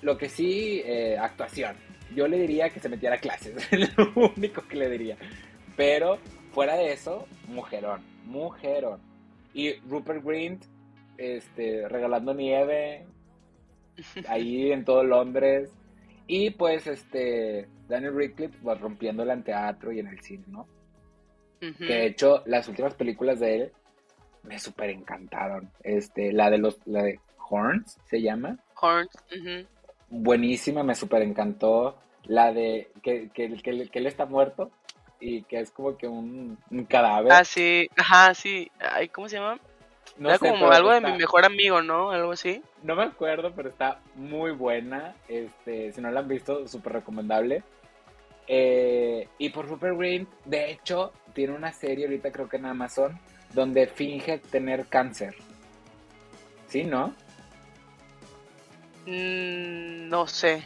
[0.00, 1.76] lo que sí, eh, actuación.
[2.14, 5.16] Yo le diría que se metiera a clases, es lo único que le diría.
[5.76, 6.18] Pero
[6.52, 9.00] fuera de eso, mujerón mujerón.
[9.54, 10.64] Y Rupert Grint,
[11.18, 13.06] este, regalando nieve
[14.28, 15.70] ahí en todo Londres.
[16.26, 20.66] Y pues, este, Daniel Radcliffe pues, rompiendo en teatro y en el cine, ¿no?
[21.60, 23.72] Que de hecho, las últimas películas de él
[24.42, 25.70] me súper encantaron.
[25.84, 28.58] Este, la de los, la de Horns, se llama.
[28.80, 29.10] Horns,
[30.08, 31.96] Buenísima, me súper encantó.
[32.24, 34.72] La de que, que, que, que él está muerto
[35.22, 36.58] y que es como que un,
[36.88, 37.32] cadáver.
[37.32, 38.70] Ah, sí, ajá, sí.
[38.80, 39.60] Ay, ¿Cómo se llama?
[40.18, 42.10] No Era como algo de mi mejor amigo, ¿no?
[42.10, 42.62] Algo así.
[42.82, 45.14] No me acuerdo, pero está muy buena.
[45.28, 47.62] Este, si no la han visto, súper recomendable.
[48.46, 53.18] Eh, y por Super Green, de hecho, tiene una serie ahorita creo que en Amazon
[53.54, 55.34] donde finge tener cáncer.
[56.68, 57.14] ¿Sí, no?
[59.06, 60.64] Mm, no sé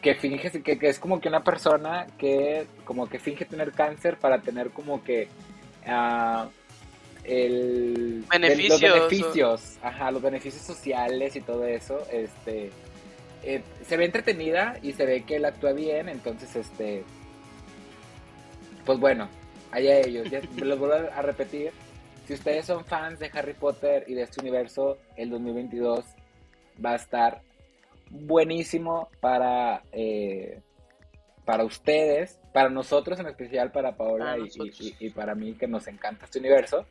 [0.00, 4.40] que finge que, es como que una persona que como que finge tener cáncer para
[4.40, 5.28] tener como que
[5.86, 6.48] uh,
[7.24, 12.70] el beneficios, los beneficios ajá los beneficios sociales y todo eso este
[13.42, 17.04] eh, se ve entretenida y se ve que él actúa bien entonces este
[18.84, 19.28] pues bueno
[19.70, 21.72] allá ellos ya los vuelvo a repetir
[22.26, 26.04] si ustedes son fans de Harry Potter y de este universo el 2022
[26.84, 27.42] va a estar
[28.10, 30.60] buenísimo para, eh,
[31.44, 36.38] para ustedes, para nosotros en especial, para Paola y, para mí que nos encanta este
[36.38, 36.86] universo.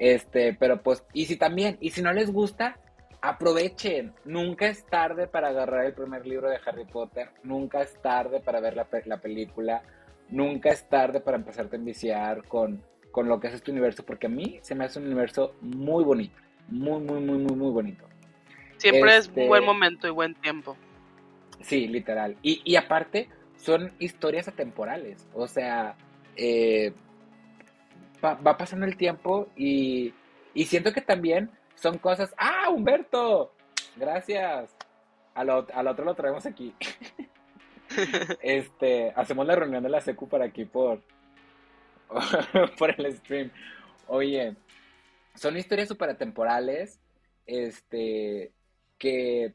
[0.00, 2.78] Este, pero pues, y si también, y si no les gusta,
[3.20, 4.14] aprovechen.
[4.24, 7.28] Nunca es tarde para agarrar el primer libro de Harry Potter.
[7.44, 9.82] Nunca es tarde para ver la, la película.
[10.30, 14.26] Nunca es tarde para empezarte a enviciar con, con lo que es este universo, porque
[14.26, 16.40] a mí se me hace un universo muy bonito.
[16.68, 18.06] Muy, muy, muy, muy, muy bonito.
[18.78, 20.78] Siempre es este buen momento y buen tiempo.
[21.60, 22.38] Sí, literal.
[22.40, 25.28] Y, y aparte, son historias atemporales.
[25.34, 25.94] O sea,
[26.36, 26.94] eh,
[28.24, 30.14] va, pasando el tiempo y,
[30.54, 32.34] y, siento que también son cosas.
[32.36, 33.52] ¡Ah, Humberto!
[33.96, 34.74] Gracias.
[35.34, 36.74] Al, otro lo traemos aquí.
[38.42, 41.02] este, hacemos la reunión de la secu para aquí por,
[42.78, 43.50] por el stream.
[44.06, 44.56] Oye,
[45.34, 47.00] son historias súper atemporales.
[47.46, 48.52] Este,
[48.98, 49.54] que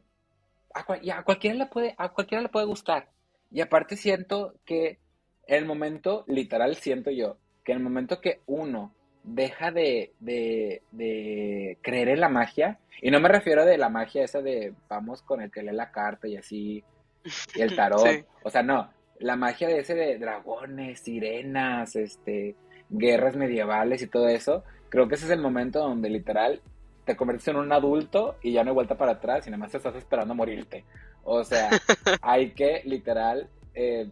[0.73, 3.09] a, cualquiera le puede, a cualquiera le puede gustar.
[3.51, 4.99] Y aparte siento que
[5.47, 8.93] en el momento, literal siento yo, que en el momento que uno
[9.23, 14.41] deja de, de, creer en la magia, y no me refiero de la magia esa
[14.41, 16.83] de vamos con el que lee la carta y así,
[17.55, 18.89] y el tarot, o sea, no,
[19.19, 22.55] la magia de ese de dragones, sirenas, este,
[22.89, 26.61] guerras medievales y todo eso, creo que ese es el momento donde literal
[27.03, 29.71] te conviertes en un adulto y ya no hay vuelta para atrás y nada más
[29.71, 30.85] te estás esperando a morirte.
[31.23, 31.69] O sea,
[32.21, 34.09] hay que literal eh,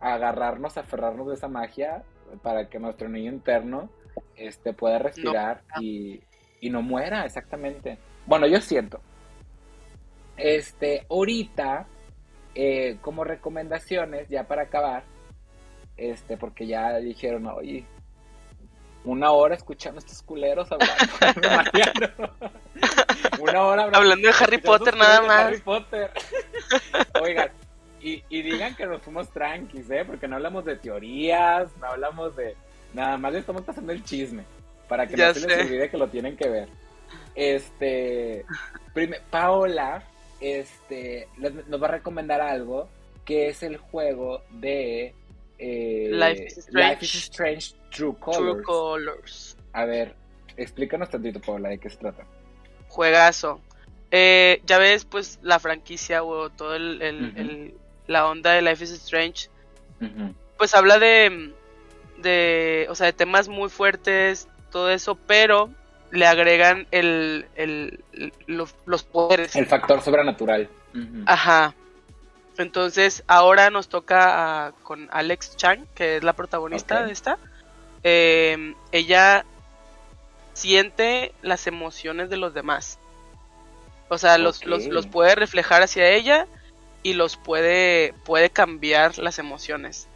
[0.00, 2.02] agarrarnos, aferrarnos de esa magia
[2.42, 3.90] para que nuestro niño interno
[4.36, 6.22] este, pueda respirar y,
[6.62, 7.98] no muera, exactamente.
[8.26, 9.00] Bueno, yo siento.
[10.36, 11.86] Este, ahorita,
[12.54, 15.04] eh, como recomendaciones, ya para acabar,
[15.96, 17.84] este, porque ya dijeron, oye,
[19.04, 20.94] una hora escuchando a estos culeros hablando.
[23.40, 25.46] una hora hablando, de Harry Potter nada más.
[25.46, 26.10] Harry Potter.
[27.20, 27.50] Oigan,
[28.02, 30.04] y, y, digan que nos fuimos tranquis, ¿eh?
[30.04, 32.56] Porque no hablamos de teorías, no hablamos de...
[32.94, 34.44] Nada más le estamos pasando el chisme.
[34.88, 36.68] Para que no se les olvide que lo tienen que ver.
[37.34, 38.44] Este...
[39.30, 40.04] Paola
[40.42, 42.88] este, nos va a recomendar algo
[43.24, 45.14] que es el juego de
[45.58, 49.56] eh, Life, is Strange, True, Colors.
[49.72, 50.14] A ver,
[50.56, 52.24] explícanos tantito, Paula, de qué se trata.
[52.88, 53.60] Juegazo.
[54.10, 57.74] Eh, ya ves, pues, la franquicia o todo el,
[58.12, 59.48] la onda de Life is Strange.
[60.56, 61.52] Pues habla de,
[62.18, 65.70] de, o sea, de temas muy fuertes, todo eso, pero
[66.10, 68.04] le agregan el, el,
[68.46, 69.56] los, poderes.
[69.56, 70.68] El factor sobrenatural.
[71.26, 71.74] Ajá.
[72.58, 77.38] Entonces ahora nos toca con Alex Chang, que es la protagonista de esta.
[78.04, 79.44] Eh, ella
[80.52, 82.98] siente las emociones de los demás.
[84.08, 86.46] O sea, los, los, puede reflejar hacia ella
[87.02, 90.08] y los puede, puede cambiar las emociones.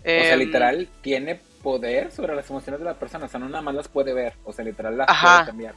[0.00, 3.26] o sea, em, literal, tiene poder sobre las emociones de la persona.
[3.26, 4.34] O sea, no nada más las puede ver.
[4.44, 5.74] O sea, literal, las puede cambiar.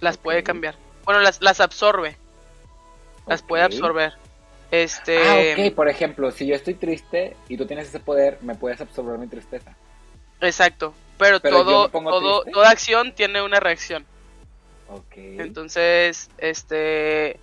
[0.00, 0.74] Las puede cambiar.
[1.04, 2.16] Bueno, las, las absorbe.
[3.26, 4.14] Las puede absorber.
[4.70, 5.18] Este...
[5.18, 8.80] Ah, ok, por ejemplo, si yo estoy triste y tú tienes ese poder, me puedes
[8.80, 9.76] absorber mi tristeza.
[10.40, 14.04] Exacto, pero, todo, todo toda acción tiene una reacción.
[14.88, 15.12] Ok.
[15.16, 17.38] Entonces, este...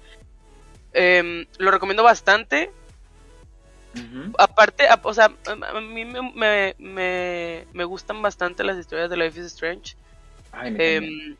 [0.94, 2.72] Em, lo recomiendo bastante.
[4.38, 9.48] Aparte, o sea, a mí me, me, me, gustan bastante las historias de Life is
[9.48, 9.96] Strange.
[10.52, 11.36] Ay, em,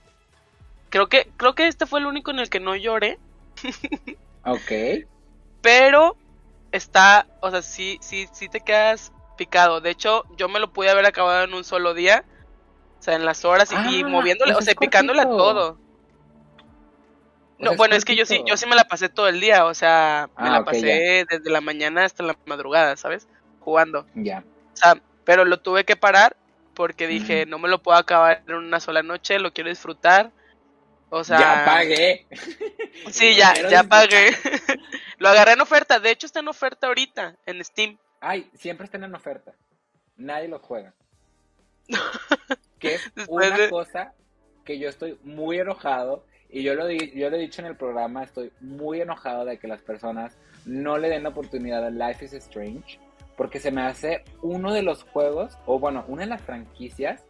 [0.90, 3.18] creo que creo que este fue el único en el que no lloré.
[4.46, 4.72] ok.
[5.62, 6.18] Pero
[6.72, 9.80] está, o sea, sí, sí, sí te quedas picado.
[9.80, 12.26] De hecho, yo me lo pude haber acabado en un solo día.
[13.00, 15.78] O sea, en las horas y, ah, moviéndole, o sea, picándole a todo.
[17.60, 19.74] No, bueno, es que yo sí, yo sí me la pasé todo el día, o
[19.74, 23.28] sea, me ah, la pasé desde la mañana hasta la madrugada, ¿sabes?
[23.60, 24.08] Jugando.
[24.16, 24.46] Ya.
[24.74, 26.38] O sea, pero lo tuve que parar
[26.74, 30.32] porque dije, no me lo puedo acabar en una sola noche, lo quiero disfrutar.
[31.10, 32.28] O sea, ya pagué.
[33.12, 34.32] Sí, ya, ya pagué.
[35.18, 36.00] lo agarré en oferta.
[36.00, 37.98] De hecho, está en oferta ahorita en Steam.
[38.22, 39.54] Ay, siempre están en oferta.
[40.16, 40.94] Nadie lo juega.
[42.80, 44.14] que es una cosa
[44.64, 46.26] que yo estoy muy enojado.
[46.50, 49.68] Y yo lo, yo lo he dicho en el programa, estoy muy enojado de que
[49.68, 53.00] las personas no le den la oportunidad a Life is Strange.
[53.38, 57.24] Porque se me hace uno de los juegos, o bueno, una de las franquicias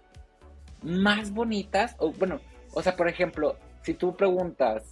[0.82, 1.95] más bonitas.
[1.99, 2.39] O bueno,
[2.74, 4.89] o sea, por ejemplo, si tú preguntas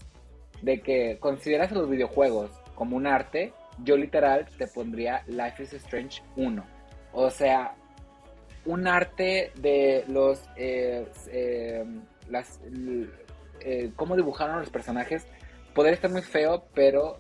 [0.62, 3.54] de que consideras los videojuegos como un arte,
[3.84, 6.64] yo literal te pondría Life is Strange 1.
[7.14, 7.76] O sea,
[8.66, 10.42] un arte de los...
[10.58, 11.86] Eh, eh,
[12.30, 12.60] las,
[13.68, 15.28] eh, cómo dibujaron a los personajes.
[15.74, 17.20] Podría estar muy feo, pero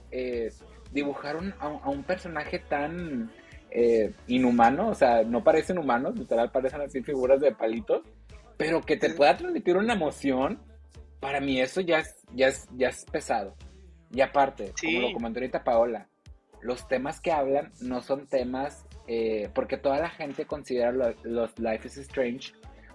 [0.91, 3.31] dibujaron a, un personaje tan
[3.69, 8.01] eh, inhumano, o sea, no parecen humanos, literal parecen así figuras de palitos,
[8.57, 10.59] pero que te pueda transmitir una emoción,
[11.19, 13.55] para mí eso ya es, ya es, ya es pesado.
[14.11, 16.07] Y aparte, como lo comentó ahorita Paola,
[16.61, 21.87] los temas que hablan no son temas, eh, porque toda la gente considera los Life
[21.87, 22.53] is Strange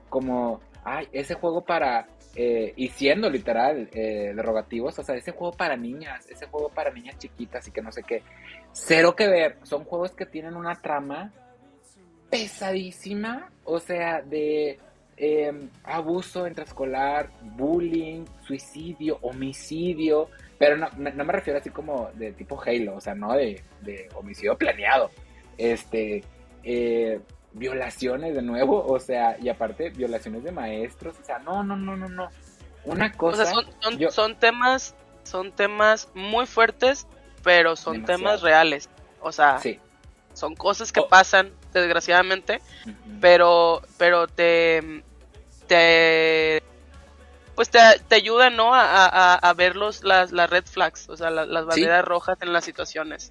[0.09, 5.53] como, ay, ese juego para, eh, y siendo literal eh, derogativos, o sea, ese juego
[5.53, 8.23] para niñas, ese juego para niñas chiquitas y que no sé qué.
[8.73, 11.33] Cero que ver, son juegos que tienen una trama
[12.31, 14.79] pesadísima, o sea, de
[15.19, 20.29] em, abuso intraescolar, bullying, suicidio, homicidio,
[20.59, 23.61] pero no, no, me refiero así como de tipo Halo, o sea, no de,
[24.15, 25.11] homicidio planeado.
[25.59, 26.25] Este,
[26.63, 27.21] eh,
[27.55, 31.97] violaciones de nuevo, o sea, y aparte violaciones de maestros, o sea, no, no, no,
[31.97, 32.29] no, no.
[32.85, 33.47] Una cosa.
[33.47, 33.67] son,
[34.11, 37.07] son, temas, son temas muy fuertes,
[37.43, 38.89] pero son temas reales.
[39.21, 39.61] O sea,
[40.33, 41.09] son cosas que oh.
[41.09, 42.61] pasan, desgraciadamente,
[43.21, 45.03] pero, pero te,
[45.69, 46.63] te
[47.55, 47.79] pues te,
[48.09, 48.75] te ayuda, ¿no?
[48.75, 52.65] A, a, ver los, las, las red flags, o sea, las, banderas rojas en las
[52.65, 53.31] situaciones.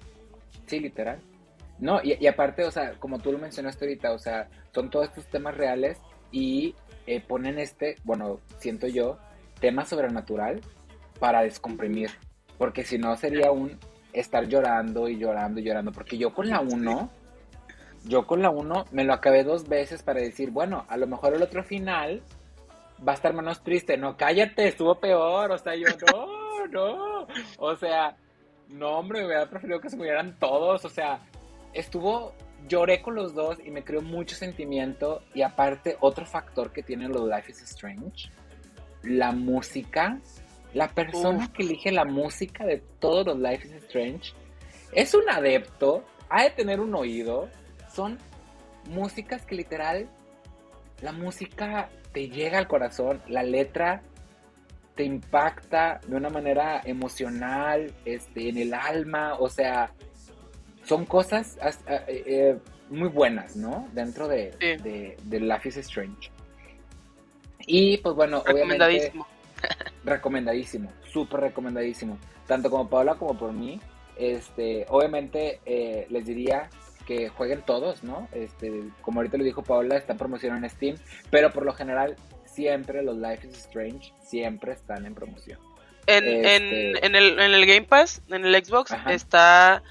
[0.66, 1.20] Sí, literal.
[1.82, 5.26] No, y, aparte, o sea, como tú lo mencionaste ahorita, o sea, son todos estos
[5.26, 5.98] temas reales
[6.30, 6.76] y
[7.08, 9.18] eh, ponen este, bueno, siento yo,
[9.58, 10.60] tema sobrenatural
[11.18, 12.10] para descomprimir.
[12.56, 13.80] Porque si no sería un
[14.12, 15.90] estar llorando y llorando y llorando.
[15.90, 17.10] Porque yo con la 1,
[18.04, 21.34] yo con la 1 me lo acabé dos veces para decir, bueno, a lo mejor
[21.34, 22.22] el otro final
[23.04, 23.96] va a estar menos triste.
[23.96, 25.50] No, cállate, estuvo peor.
[25.50, 27.26] O sea, yo, no, no.
[27.58, 28.16] O sea,
[28.68, 30.84] no, hombre, me hubiera preferido que se murieran todos.
[30.84, 31.18] O sea,
[31.72, 32.34] estuvo,
[32.68, 35.22] lloré con los dos y me creó mucho sentimiento.
[35.34, 38.30] Y aparte, otro factor que tiene los Life is Strange,
[39.02, 40.18] la música.
[40.74, 44.32] La persona que elige la música de todos los Life is Strange
[44.92, 47.48] es un adepto, ha de tener un oído.
[47.92, 48.18] Son
[48.88, 50.08] músicas que literal,
[51.02, 54.02] la música te llega al corazón, la letra
[54.94, 59.92] te impacta de una manera emocional, este, en el alma, o sea,
[60.84, 62.58] son cosas eh, eh,
[62.90, 63.88] muy buenas, ¿no?
[63.92, 64.52] Dentro de,
[65.22, 66.30] de, Life is Strange.
[67.66, 69.26] Y pues bueno, recomendadísimo.
[70.04, 72.18] recomendadísimo, súper recomendadísimo.
[72.46, 73.80] Tanto como Paola como por mí.
[74.16, 76.68] Este, obviamente eh, les diría
[77.06, 78.28] que jueguen todos, ¿no?
[78.32, 78.70] Este,
[79.00, 80.96] como ahorita lo dijo Paola, está en promoción en Steam,
[81.30, 85.58] pero por lo general siempre los Life is Strange siempre están en promoción.
[86.06, 89.82] En, este en, el, en el Game Pass, en el Xbox, está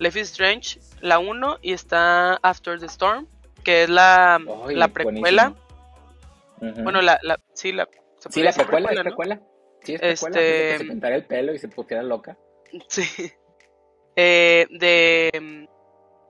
[0.00, 3.28] Life is Strange, la 1, y está After the Storm,
[3.62, 4.40] que es la,
[4.70, 5.54] la precuela.
[6.58, 7.86] Bueno, la, la, sí, la,
[8.30, 9.42] sí, la precuela, la precuela.
[9.82, 10.40] Sí, es precuela.
[10.40, 10.78] Este...
[10.78, 12.36] Se pintara el pelo y se pusiera loca.
[12.88, 13.32] Sí.
[14.16, 15.68] Eh, de,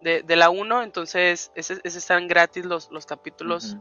[0.01, 3.77] de, de, la 1, entonces, ese, ese, están gratis los, los capítulos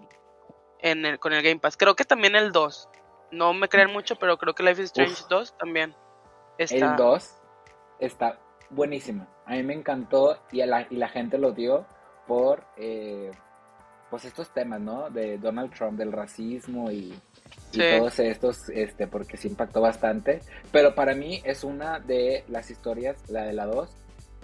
[0.80, 1.78] en el, con el Game Pass.
[1.78, 2.90] Creo que también el 2.
[3.32, 5.96] No me creen mucho, pero creo que Life is Strange 2 también
[6.58, 6.92] está.
[6.92, 7.34] El 2
[8.00, 9.28] está buenísimo.
[9.46, 11.86] A mí me encantó y, la, y la gente lo dio
[12.28, 13.32] por eh,
[14.10, 15.10] pues estos temas, ¿no?
[15.10, 17.14] De Donald Trump, del racismo y,
[17.72, 20.42] todos estos, este, porque se impactó bastante.
[20.72, 23.90] Pero para mí es una de las historias, la de la 2,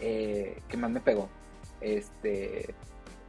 [0.02, 1.30] eh, que más me pegó.
[1.82, 2.74] Este,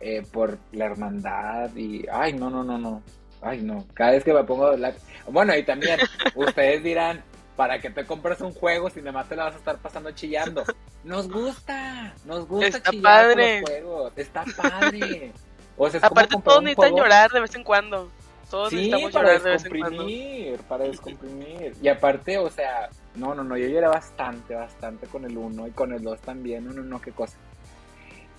[0.01, 3.03] eh, por la hermandad y, ay, no, no, no, no.
[3.41, 3.87] Ay, no.
[3.95, 4.93] Cada vez que me pongo la...
[5.31, 5.99] Bueno, y también
[6.35, 7.23] ustedes dirán,
[7.57, 10.65] ¿para que te compres un juego si además te la vas a estar pasando chillando?
[11.05, 13.61] Nos gusta, nos gusta Está padre.
[13.61, 14.13] los juegos.
[14.17, 15.33] Está padre.
[15.77, 18.11] O sea, Aparte todos necesitan llorar de vez en cuando.
[18.51, 20.65] Todos sí, necesitamos para llorar de vez en cuando.
[20.69, 21.77] Para descomprimir.
[21.81, 25.71] Y aparte, o sea, no, no, no, yo lloré bastante, bastante con el 1 y
[25.71, 26.65] con el 2 también.
[26.65, 27.37] No, no, no, qué cosa.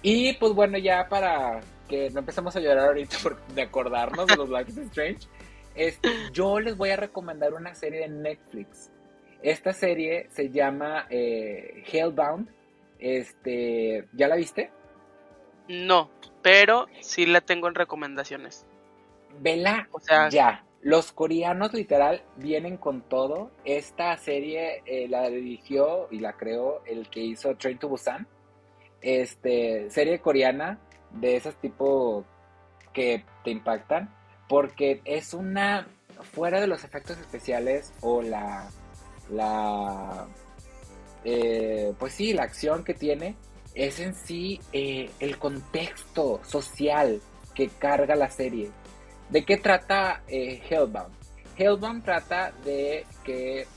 [0.01, 4.35] Y pues bueno, ya para que no empecemos a llorar ahorita por, de acordarnos de
[4.35, 5.27] los Life is Strange,
[5.73, 8.89] este, yo les voy a recomendar una serie de Netflix.
[9.41, 12.49] Esta serie se llama eh, Hellbound.
[12.99, 14.71] Este, ¿ya la viste?
[15.67, 16.09] No,
[16.41, 18.65] pero sí la tengo en recomendaciones.
[19.39, 20.63] Vela, o sea, ya.
[20.81, 23.51] Los coreanos literal vienen con todo.
[23.65, 28.27] Esta serie eh, la dirigió y la creó el que hizo Train to Busan
[29.01, 30.79] este, serie coreana
[31.11, 32.25] de esos tipo
[32.93, 34.13] que te impactan,
[34.49, 35.87] porque es una,
[36.33, 38.69] fuera de los efectos especiales o la,
[39.29, 40.27] la,
[41.23, 43.35] eh, pues sí, la acción que tiene,
[43.75, 47.21] es en sí eh, el contexto social
[47.53, 48.71] que carga la serie.
[49.29, 51.13] ¿De qué trata eh, Hellbound?
[51.57, 53.67] Hellbound trata de que,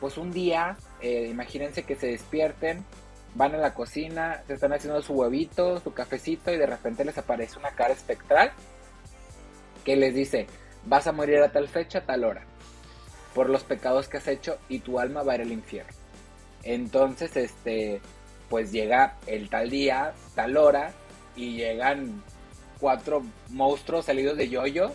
[0.00, 2.84] pues un día, imagínense que se despierten
[3.36, 7.18] van a la cocina, se están haciendo su huevito, su cafecito y de repente les
[7.18, 8.50] aparece una cara espectral
[9.84, 10.46] que les dice,
[10.86, 12.44] vas a morir a tal fecha, tal hora,
[13.36, 15.92] por los pecados que has hecho y tu alma va a ir al infierno.
[16.62, 18.00] Entonces, este,
[18.48, 20.94] pues llega el tal día, tal hora
[21.36, 22.24] y llegan
[22.80, 24.90] cuatro monstruos salidos de yoyo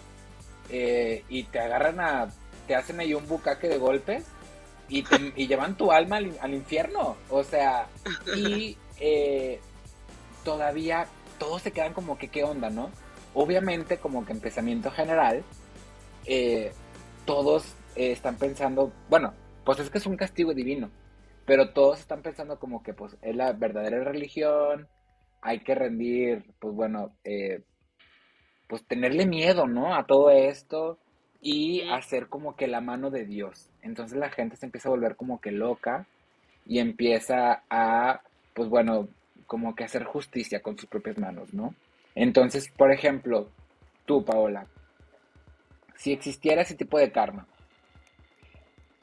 [0.71, 2.29] eh, y te agarran a,
[2.65, 4.23] te hacen ahí un bucaque de golpes
[4.89, 5.03] y,
[5.45, 7.17] llevan tu alma al, infierno.
[7.29, 7.89] O sea,
[8.35, 9.59] y eh,
[10.43, 11.05] todavía
[11.37, 12.89] todos se quedan como que qué onda, ¿no?
[13.35, 15.43] Obviamente como que en pensamiento general,
[16.25, 16.73] eh,
[17.25, 19.33] todos están pensando, bueno,
[19.65, 20.89] pues es que es un castigo divino,
[21.45, 24.87] pero todos están pensando como que pues es la verdadera religión,
[25.41, 27.61] hay que rendir, pues bueno, eh,
[28.67, 29.95] pues tenerle miedo, ¿no?
[29.95, 30.97] A todo esto
[31.41, 33.69] y hacer como que la mano de Dios.
[33.81, 36.05] Entonces la gente se empieza a volver como que loca
[36.65, 38.21] y empieza a,
[38.53, 39.09] pues bueno,
[39.47, 41.73] como que hacer justicia con sus propias manos, ¿no?
[42.15, 43.49] Entonces, por ejemplo,
[44.05, 44.67] tú, Paola,
[45.95, 47.47] si existiera ese tipo de karma,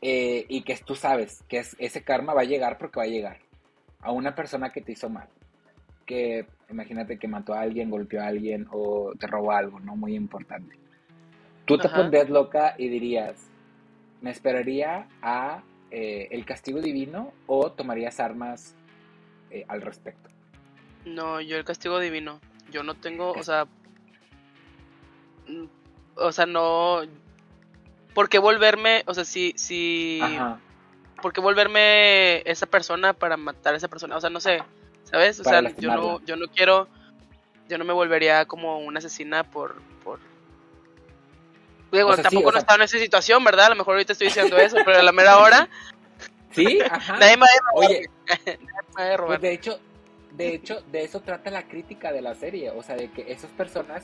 [0.01, 3.39] eh, y que tú sabes que ese karma va a llegar porque va a llegar
[4.01, 5.29] a una persona que te hizo mal,
[6.07, 9.97] que imagínate que mató a alguien, golpeó a alguien o te robó algo, ¿no?
[9.97, 10.77] Muy importante.
[11.65, 13.51] Tú te pondrías loca y dirías,
[14.23, 18.75] me esperaría a eh, el castigo divino o tomarías armas
[19.51, 20.31] eh, al respecto.
[21.05, 22.41] No, yo el castigo divino.
[22.71, 23.65] Yo no tengo, o sea,
[25.47, 25.65] mm,
[26.17, 27.03] o sea, no,
[28.19, 30.21] ¿por qué volverme, o sea, si, si,
[31.23, 34.17] ¿por qué volverme esa persona para matar a esa persona?
[34.17, 34.61] O sea, no sé,
[35.05, 35.39] ¿sabes?
[35.39, 36.89] O sea, yo no, yo no quiero,
[37.69, 40.19] yo no me volvería como una asesina por, por...
[41.93, 43.67] Digo, tampoco no estaba en esa situación, ¿verdad?
[43.67, 45.69] A lo mejor ahorita estoy diciendo eso, pero a la mera hora...
[46.51, 47.19] Sí, ajá.
[47.19, 48.11] Nadie me Oye,
[49.29, 49.79] pues de hecho,
[50.33, 53.53] de hecho, de eso trata la crítica de la serie, o sea, de que esas
[53.53, 54.03] personas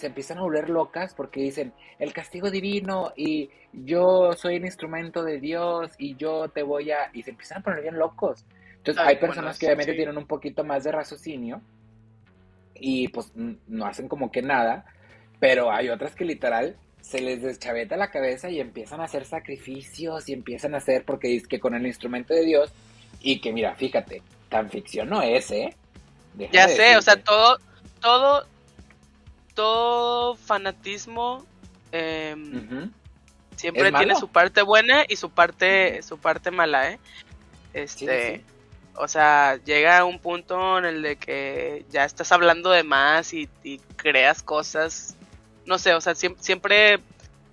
[0.00, 5.22] se empiezan a volver locas porque dicen el castigo divino y yo soy un instrumento
[5.22, 7.10] de Dios y yo te voy a...
[7.12, 8.44] y se empiezan a poner bien locos.
[8.76, 11.60] Entonces hay personas que obviamente tienen un poquito más de raciocinio
[12.74, 14.86] y pues no hacen como que nada,
[15.38, 20.28] pero hay otras que literal se les deschaveta la cabeza y empiezan a hacer sacrificios
[20.28, 22.72] y empiezan a hacer porque es que con el instrumento de Dios
[23.20, 25.74] y que mira, fíjate, tan ficción no es, ¿eh?
[26.52, 27.58] ya sé, o sea, todo,
[28.00, 28.46] todo,
[29.60, 31.44] todo fanatismo
[31.92, 32.90] em,
[33.56, 36.98] siempre tiene su parte buena y su parte, su parte mala, ¿eh?
[37.74, 38.42] Este,
[38.96, 43.50] o sea, llega un punto en el de que ya estás hablando de más y,
[43.96, 45.14] creas cosas,
[45.66, 47.00] no sé, o sea, siempre, siempre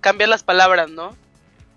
[0.00, 1.14] cambias las palabras, ¿no?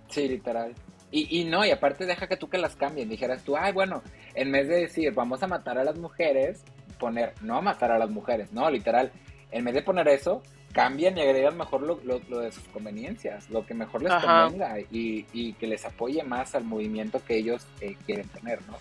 [0.07, 0.73] Sí, literal.
[1.11, 3.09] Y, y no, y aparte deja que tú que las cambien.
[3.09, 4.01] Dijeras tú, ay, bueno,
[4.33, 6.63] en vez de decir vamos a matar a las mujeres,
[6.97, 9.11] poner no matar a las mujeres, no, literal,
[9.51, 10.41] en vez de poner eso,
[10.71, 15.67] cambian y agregan mejor lo, de sus conveniencias, lo que mejor les convenga y, que
[15.67, 18.77] les apoye más al movimiento que ellos eh, quieren tener, ¿no?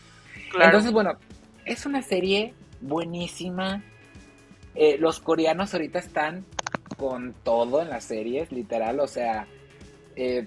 [0.61, 1.13] Entonces, bueno,
[1.65, 3.83] es una serie buenísima.
[4.75, 6.45] Eh, los coreanos ahorita están
[6.97, 9.47] con todo en las series, literal, o sea,
[10.17, 10.47] eh,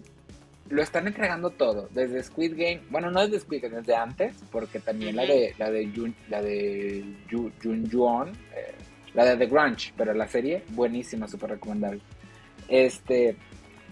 [0.70, 4.80] lo están entregando todo, desde Squid Game, bueno, no desde Squid Game, desde antes, porque
[4.80, 8.32] también la de la de Jun, la de Jun, Juon,
[9.14, 12.02] la de The Grunge, pero la serie, buenísima, súper recomendable.
[12.68, 13.36] Este,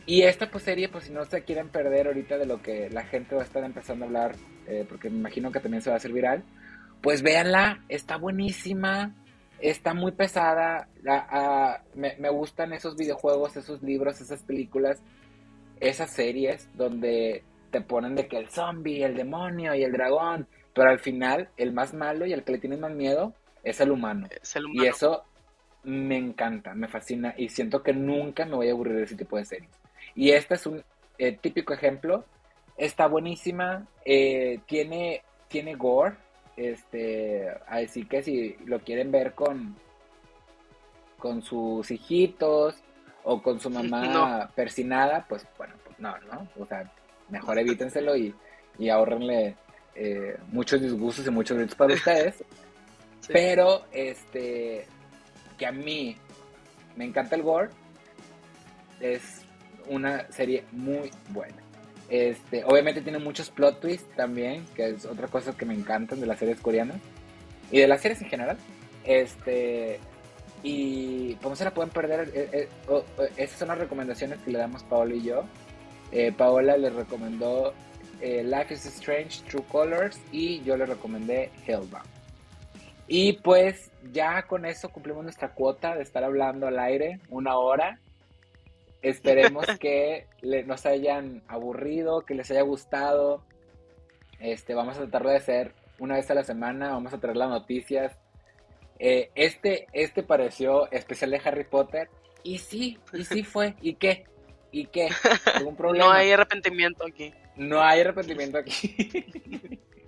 [0.05, 3.03] y esta pues, serie, pues si no se quieren perder ahorita de lo que la
[3.03, 4.35] gente va a estar empezando a hablar,
[4.67, 6.43] eh, porque me imagino que también se va a hacer viral,
[7.01, 9.15] pues véanla, está buenísima,
[9.59, 10.87] está muy pesada,
[11.95, 15.01] me, gustan esos videojuegos, esos libros, esas películas,
[15.79, 20.89] esas series donde te ponen de que el zombie, el demonio y el dragón, pero
[20.89, 23.33] al final el más malo y el que le tienes más miedo
[23.63, 24.27] es el humano.
[24.73, 25.23] Y eso
[25.83, 29.37] me encanta, me fascina y siento que nunca me voy a aburrir de ese tipo
[29.37, 29.71] de series.
[30.15, 30.83] Y este es un
[31.17, 32.25] eh, típico ejemplo.
[32.77, 36.15] Está buenísima, eh, tiene, tiene gore,
[36.57, 39.75] este, así que si lo quieren ver con,
[41.17, 42.75] con sus hijitos
[43.23, 46.47] o con su mamá persinada, pues bueno, pues no, ¿no?
[46.59, 46.91] O sea,
[47.29, 48.33] mejor evítenselo y,
[48.77, 49.55] y ahorrenle
[49.95, 52.43] eh, muchos disgustos y muchos gritos para ustedes.
[53.27, 54.87] Pero, este,
[55.57, 56.17] que a mí
[56.95, 57.69] me encanta el gore,
[58.99, 59.41] es
[59.87, 61.57] una serie muy buena.
[62.09, 66.25] Este, obviamente tiene muchos plot twists también, que es otra cosa que me encantan de
[66.25, 66.97] las series coreanas
[67.71, 68.57] y de las series en general.
[69.05, 69.99] Este,
[70.63, 72.49] y como se la pueden perder, eh,
[72.87, 75.45] eh, esas son las recomendaciones que le damos Paola y yo.
[76.11, 77.73] Eh, Paola le recomendó
[78.21, 82.20] Life is Strange, True Colors y yo le recomendé Hellbound.
[83.13, 87.99] Y pues ya con eso cumplimos nuestra cuota de estar hablando al aire una hora.
[89.01, 90.27] Esperemos que
[90.65, 93.43] nos hayan aburrido, que les haya gustado.
[94.39, 97.49] Este, vamos a tratar de hacer una vez a la semana, vamos a traer las
[97.49, 98.17] noticias.
[98.97, 102.07] Eh, este, este pareció especial de Harry Potter.
[102.43, 103.75] Y sí, y sí fue.
[103.81, 104.23] ¿Y qué?
[104.71, 105.09] ¿Y qué?
[105.53, 106.05] ¿Algún problema?
[106.05, 107.33] No hay arrepentimiento aquí.
[107.57, 108.95] No hay arrepentimiento aquí.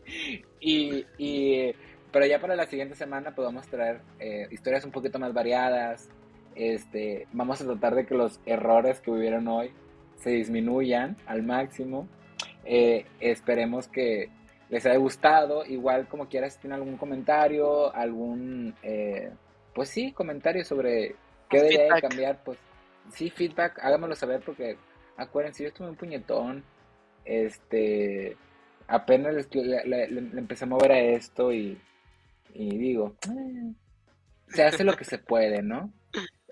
[0.62, 1.76] y, y
[2.14, 6.10] pero ya para la siguiente semana podemos traer eh, historias un poquito más variadas.
[6.54, 9.72] Este, vamos a tratar de que los errores que hubieron hoy
[10.18, 12.08] se disminuyan al máximo.
[12.66, 14.30] Eh, esperemos que
[14.70, 15.66] les haya gustado.
[15.66, 19.32] Igual como quieras, si tienen algún comentario, algún, eh,
[19.74, 21.16] pues sí, comentario sobre
[21.50, 22.60] qué debería cambiar, pues
[23.12, 24.78] sí, feedback, háganmelo saber porque
[25.18, 26.64] acuérdense, yo estuve un puñetón.
[27.26, 28.38] Este,
[28.88, 30.06] apenas le
[30.38, 31.82] empecé a mover a esto y
[32.54, 33.74] y digo, eh,
[34.48, 35.92] se hace lo que se puede, ¿no?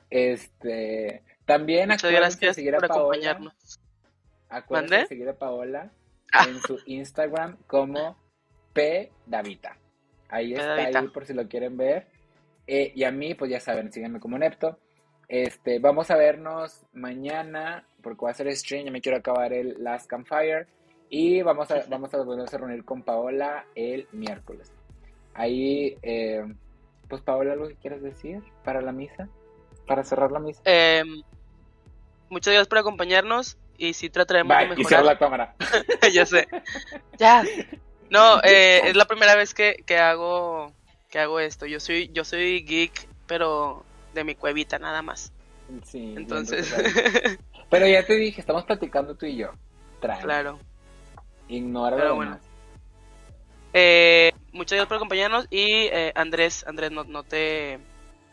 [0.10, 3.39] Este, también Muchas acuérdense de seguir a Paola.
[4.49, 5.91] Acuérdense de seguir a Paola
[6.34, 6.45] ah.
[6.47, 8.18] en su Instagram como
[8.74, 9.78] P Davita.
[10.30, 12.08] Ahí está, ahí por si lo quieren ver.
[12.68, 14.80] Eh, y a mí, pues ya saben, síganme como Nepto.
[15.28, 19.82] Este, vamos a vernos mañana, porque va a ser stream, ya me quiero acabar el
[19.84, 20.68] Last Campfire.
[21.10, 24.72] Y vamos a, vamos a volvernos a reunir con Paola el miércoles.
[25.34, 26.43] Ahí, eh,
[27.07, 29.29] pues Paola, ¿algo que quieras decir para la misa?
[29.88, 30.61] Para cerrar la misa.
[30.65, 31.21] Em,
[32.29, 35.05] muchas gracias por acompañarnos y si trataremos de mejorar.
[35.05, 35.55] la cámara.
[36.13, 36.47] ya sé.
[37.17, 37.43] Ya.
[38.09, 40.71] No, eh, es la primera vez que, que, hago
[41.09, 41.65] que hago esto.
[41.65, 45.32] Yo soy yo soy geek, pero de mi cuevita nada más.
[45.84, 46.13] Sí.
[46.17, 46.73] Entonces.
[47.69, 49.51] pero ya te dije, estamos platicando tú y yo.
[49.99, 50.59] Claro.
[51.47, 52.39] Ignora lo bueno.
[53.74, 57.80] Eh, muchas gracias por acompañarnos y eh, Andrés, Andrés, no, no, te,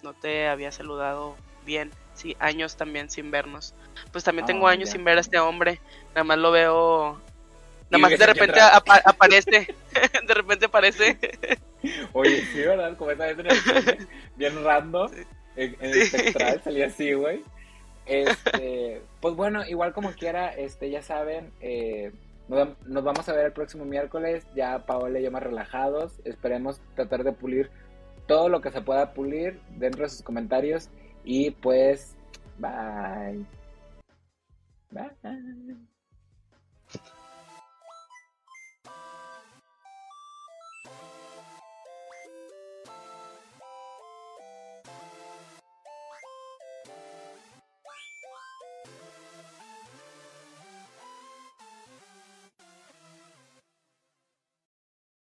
[0.02, 1.90] no te había saludado bien.
[2.14, 3.74] Sí, años también sin vernos.
[4.10, 5.80] Pues también tengo ah, años sin ver a este hombre.
[6.08, 7.20] Nada más lo veo.
[7.90, 9.74] Nada más de repente aparece.
[10.26, 11.16] de repente aparece.
[12.12, 12.96] Oye, sí, ¿verdad?
[12.96, 15.12] Como esa vez en el bien random.
[15.54, 17.40] En, el spectral salía así, güey.
[18.08, 22.10] Este, pues bueno, igual como quiera, este, ya saben, eh,
[22.48, 26.20] nos, vamos a ver el próximo miércoles, ya Paola y yo más relajados.
[26.24, 27.70] Esperemos tratar de pulir
[28.26, 30.88] todo lo que se pueda pulir dentro de sus comentarios.
[31.24, 32.16] Y pues,
[32.58, 33.44] bye.
[34.90, 35.87] Bye.